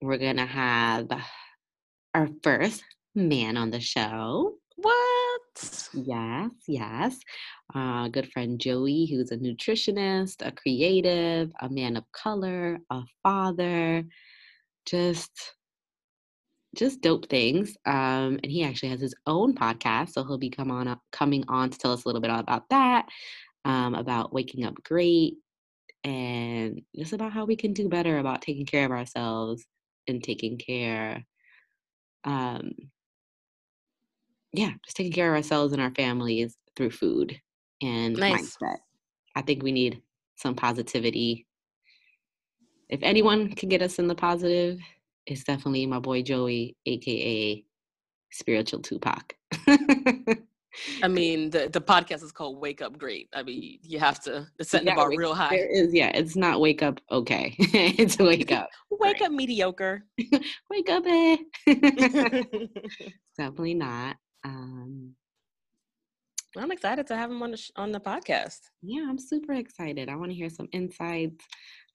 [0.01, 1.09] we're gonna have
[2.15, 2.83] our first
[3.15, 4.55] man on the show.
[4.77, 5.91] What?
[5.93, 7.19] Yes, yes.
[7.75, 14.05] Uh, good friend Joey, who's a nutritionist, a creative, a man of color, a father,
[14.87, 15.55] just
[16.77, 17.77] just dope things.
[17.85, 21.45] Um, and he actually has his own podcast, so he'll be come on up, coming
[21.49, 23.07] on to tell us a little bit about that,
[23.65, 25.35] um, about waking up great,
[26.05, 29.65] and just about how we can do better about taking care of ourselves
[30.09, 31.25] and taking care,
[32.25, 32.73] um,
[34.53, 37.39] yeah, just taking care of ourselves and our families through food
[37.83, 38.57] and nice.
[38.57, 38.79] mindset.
[39.35, 40.03] I think we need
[40.37, 41.47] some positivity.
[42.93, 44.79] If anyone can get us in the positive,
[45.25, 47.65] it's definitely my boy Joey, aka
[48.31, 49.35] Spiritual Tupac.
[51.03, 54.47] I mean, the the podcast is called "Wake Up Great." I mean, you have to
[54.61, 55.57] set the bar wake, real high.
[55.57, 56.11] There is, yeah.
[56.15, 60.05] It's not "Wake Up Okay." it's "Wake Up." wake up mediocre.
[60.69, 61.37] wake up, eh?
[63.39, 64.17] Definitely not.
[64.45, 65.15] Um,
[66.59, 68.61] I'm excited to have him on the sh- on the podcast.
[68.83, 70.11] Yeah, I'm super excited.
[70.11, 71.47] I want to hear some insights.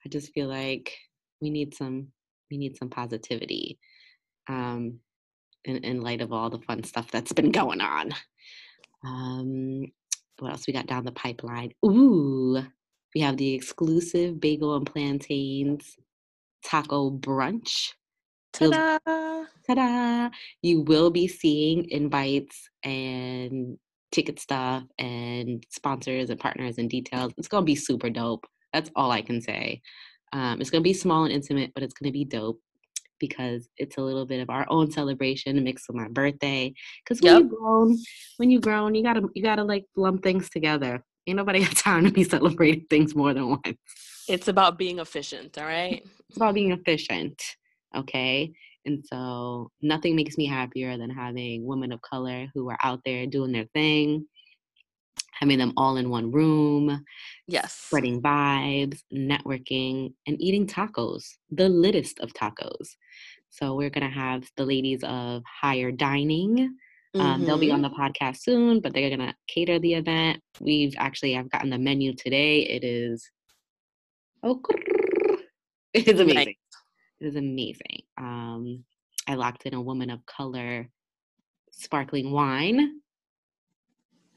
[0.08, 0.98] I just feel like
[1.42, 2.08] we need some
[2.50, 3.78] we need some positivity
[4.48, 5.00] um,
[5.66, 8.14] in, in light of all the fun stuff that's been going on.
[9.06, 9.92] Um,
[10.40, 11.74] what else we got down the pipeline?
[11.86, 12.64] Ooh,
[13.14, 15.98] we have the exclusive bagel and plantains
[16.64, 17.92] taco brunch.
[18.54, 19.00] Ta-da!
[19.68, 20.30] ta-da!
[20.62, 23.78] You will be seeing invites and
[24.14, 27.34] ticket stuff and sponsors and partners and details.
[27.38, 28.48] It's gonna be super dope.
[28.78, 29.82] That's all I can say.
[30.34, 32.62] Um, it's gonna be small and intimate, but it's gonna be dope
[33.20, 36.72] because it's a little bit of our own celebration mixed with my birthday.
[37.04, 37.42] Because when yep.
[37.42, 37.98] you grown,
[38.38, 41.04] when you grown, you gotta you gotta like lump things together.
[41.26, 43.78] Ain't nobody got time to be celebrating things more than once.
[44.30, 46.06] It's about being efficient, all right?
[46.30, 47.42] It's about being efficient,
[47.96, 48.54] okay?
[48.86, 53.26] And so nothing makes me happier than having women of color who are out there
[53.26, 54.28] doing their thing,
[55.40, 57.04] having them all in one room.
[57.48, 57.74] Yes.
[57.74, 62.90] Spreading vibes, networking, and eating tacos, the littest of tacos.
[63.50, 66.76] So we're going to have the ladies of higher dining.
[67.16, 67.46] Um, mm-hmm.
[67.46, 67.94] They'll be on mm-hmm.
[67.94, 70.42] the podcast soon, but they're going to cater the event.
[70.60, 72.62] We've actually, I've gotten the menu today.
[72.62, 73.30] It is,
[74.44, 74.62] oh,
[75.94, 76.56] it is amazing.
[77.20, 78.02] It is amazing.
[78.20, 78.84] Um,
[79.28, 80.90] I locked in a woman of color
[81.72, 83.02] sparkling wine.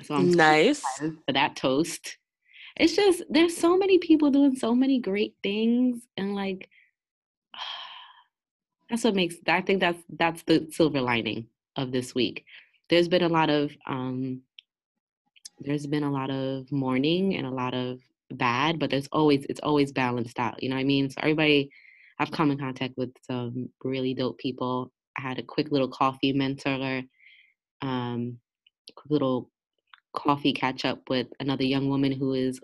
[0.02, 0.80] So I'm nice.
[0.80, 2.16] for that toast.
[2.76, 6.68] It's just there's so many people doing so many great things and like
[8.90, 11.46] that's what makes I think that's that's the silver lining
[11.76, 12.44] of this week.
[12.88, 14.42] There's been a lot of um
[15.60, 19.60] there's been a lot of mourning and a lot of bad, but there's always it's
[19.60, 20.62] always balanced out.
[20.62, 21.10] You know what I mean?
[21.10, 21.70] So everybody
[22.18, 24.92] I've come in contact with some really dope people.
[25.16, 27.02] I had a quick little coffee mentor,
[27.82, 28.38] um,
[28.94, 29.50] quick little
[30.12, 32.60] coffee catch up with another young woman who is,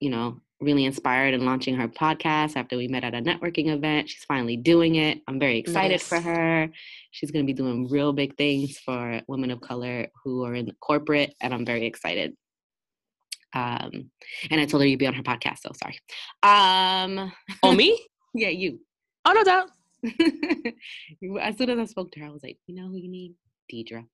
[0.00, 4.08] you know, really inspired and launching her podcast after we met at a networking event.
[4.08, 5.20] She's finally doing it.
[5.28, 6.08] I'm very excited nice.
[6.08, 6.68] for her.
[7.10, 10.70] She's going to be doing real big things for women of color who are in
[10.80, 12.34] corporate, and I'm very excited.
[13.54, 14.10] Um,
[14.50, 15.98] and I told her you'd be on her podcast, so sorry.
[16.42, 18.06] Um, oh, me?
[18.34, 18.80] yeah, you.
[19.24, 19.68] Oh, no doubt.
[21.40, 23.34] as soon as I spoke to her, I was like, you know who you need?
[23.72, 24.04] Deidre.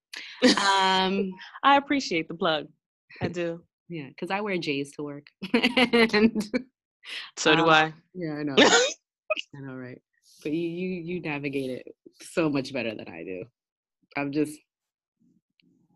[0.44, 1.32] Um,
[1.62, 2.66] I appreciate the plug.
[3.20, 3.62] I do.
[3.88, 5.26] Yeah, because I wear J's to work.
[5.52, 6.42] and
[7.36, 7.94] so do uh, I.
[8.14, 8.56] Yeah, I know.
[8.58, 10.00] I know, right?
[10.42, 13.44] But you, you, you navigate it so much better than I do.
[14.16, 14.58] I'm just.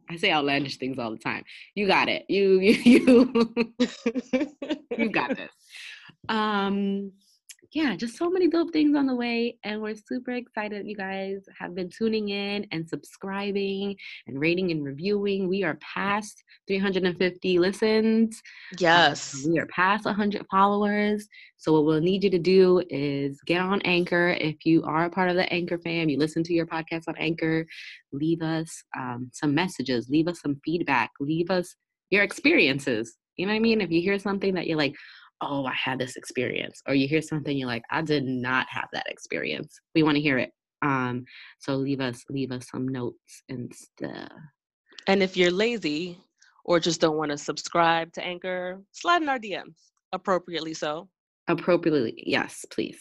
[0.09, 1.43] I say outlandish things all the time.
[1.75, 2.27] You got it.
[2.29, 3.75] You, you, you.
[4.97, 5.51] you got this.
[6.29, 7.13] Um,
[7.77, 9.59] yeah, just so many dope things on the way.
[9.63, 13.95] And we're super excited you guys have been tuning in and subscribing
[14.27, 15.47] and rating and reviewing.
[15.47, 18.43] We are past 350 listens.
[18.79, 19.45] Yes.
[19.47, 21.29] we are past 100 followers.
[21.59, 24.31] So, what we'll need you to do is get on Anchor.
[24.41, 27.17] If you are a part of the Anchor fam, you listen to your podcast on
[27.19, 27.67] Anchor,
[28.11, 31.77] leave us um, some messages, leave us some feedback, leave us
[32.09, 33.19] your experiences.
[33.37, 33.83] You know what I mean?
[33.83, 34.95] If you hear something that you're like,
[35.41, 38.89] oh, I had this experience, or you hear something you're like, I did not have
[38.93, 39.79] that experience.
[39.95, 40.51] We want to hear it.
[40.83, 41.25] Um,
[41.59, 44.31] so leave us leave us some notes and stuff.
[45.07, 46.19] And if you're lazy
[46.65, 49.75] or just don't want to subscribe to Anchor, slide in our DMs
[50.13, 51.09] appropriately so.
[51.49, 52.99] Appropriately, yes, please.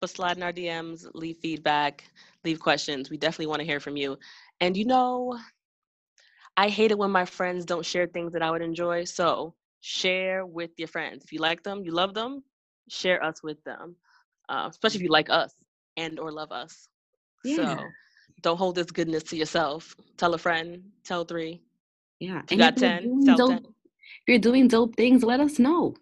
[0.00, 2.04] But slide in our DMs, leave feedback,
[2.44, 3.08] leave questions.
[3.08, 4.18] We definitely want to hear from you.
[4.60, 5.38] And you know,
[6.56, 9.04] I hate it when my friends don't share things that I would enjoy.
[9.04, 9.54] So
[9.84, 11.24] share with your friends.
[11.24, 12.42] If you like them, you love them,
[12.88, 13.96] share us with them.
[14.48, 15.52] Uh, especially if you like us
[15.98, 16.88] and or love us.
[17.44, 17.76] Yeah.
[17.76, 17.84] So
[18.40, 19.94] don't hold this goodness to yourself.
[20.16, 21.60] Tell a friend, tell three.
[22.18, 22.40] Yeah.
[22.44, 23.58] If you got 10, tell dope, 10.
[23.66, 25.94] If you're doing dope things, let us know.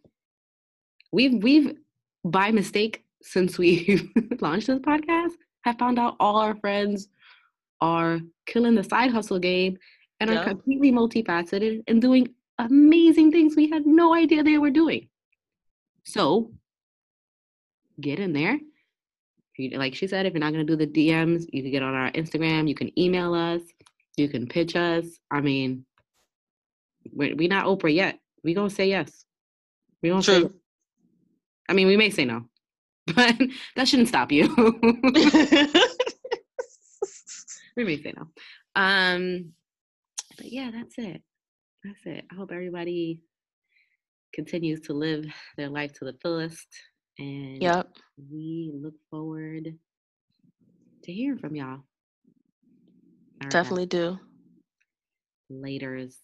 [1.11, 1.77] We've we've
[2.25, 4.09] by mistake since we
[4.41, 5.33] launched this podcast
[5.65, 7.09] have found out all our friends
[7.81, 9.77] are killing the side hustle game
[10.21, 12.29] and are completely multifaceted and doing
[12.59, 15.09] amazing things we had no idea they were doing.
[16.05, 16.53] So
[18.01, 18.59] get in there.
[19.75, 21.95] Like she said, if you're not going to do the DMs, you can get on
[21.95, 23.61] our Instagram, you can email us,
[24.17, 25.07] you can pitch us.
[25.31, 25.85] I mean,
[27.13, 28.19] we're, we not Oprah yet.
[28.43, 29.25] We going to say yes.
[30.03, 30.49] We going to say
[31.69, 32.45] I mean, we may say no,
[33.07, 33.37] but
[33.77, 34.55] that shouldn't stop you.
[37.77, 38.29] we may say no.
[38.75, 39.53] Um,
[40.37, 41.23] but yeah, that's it.
[41.85, 42.25] That's it.
[42.31, 43.21] I hope everybody
[44.33, 45.27] continues to live
[45.57, 46.69] their life to the fullest.
[47.19, 47.89] And yep.
[48.31, 49.75] we look forward
[51.03, 51.81] to hearing from y'all.
[53.49, 54.19] Definitely do.
[55.51, 56.15] Laters.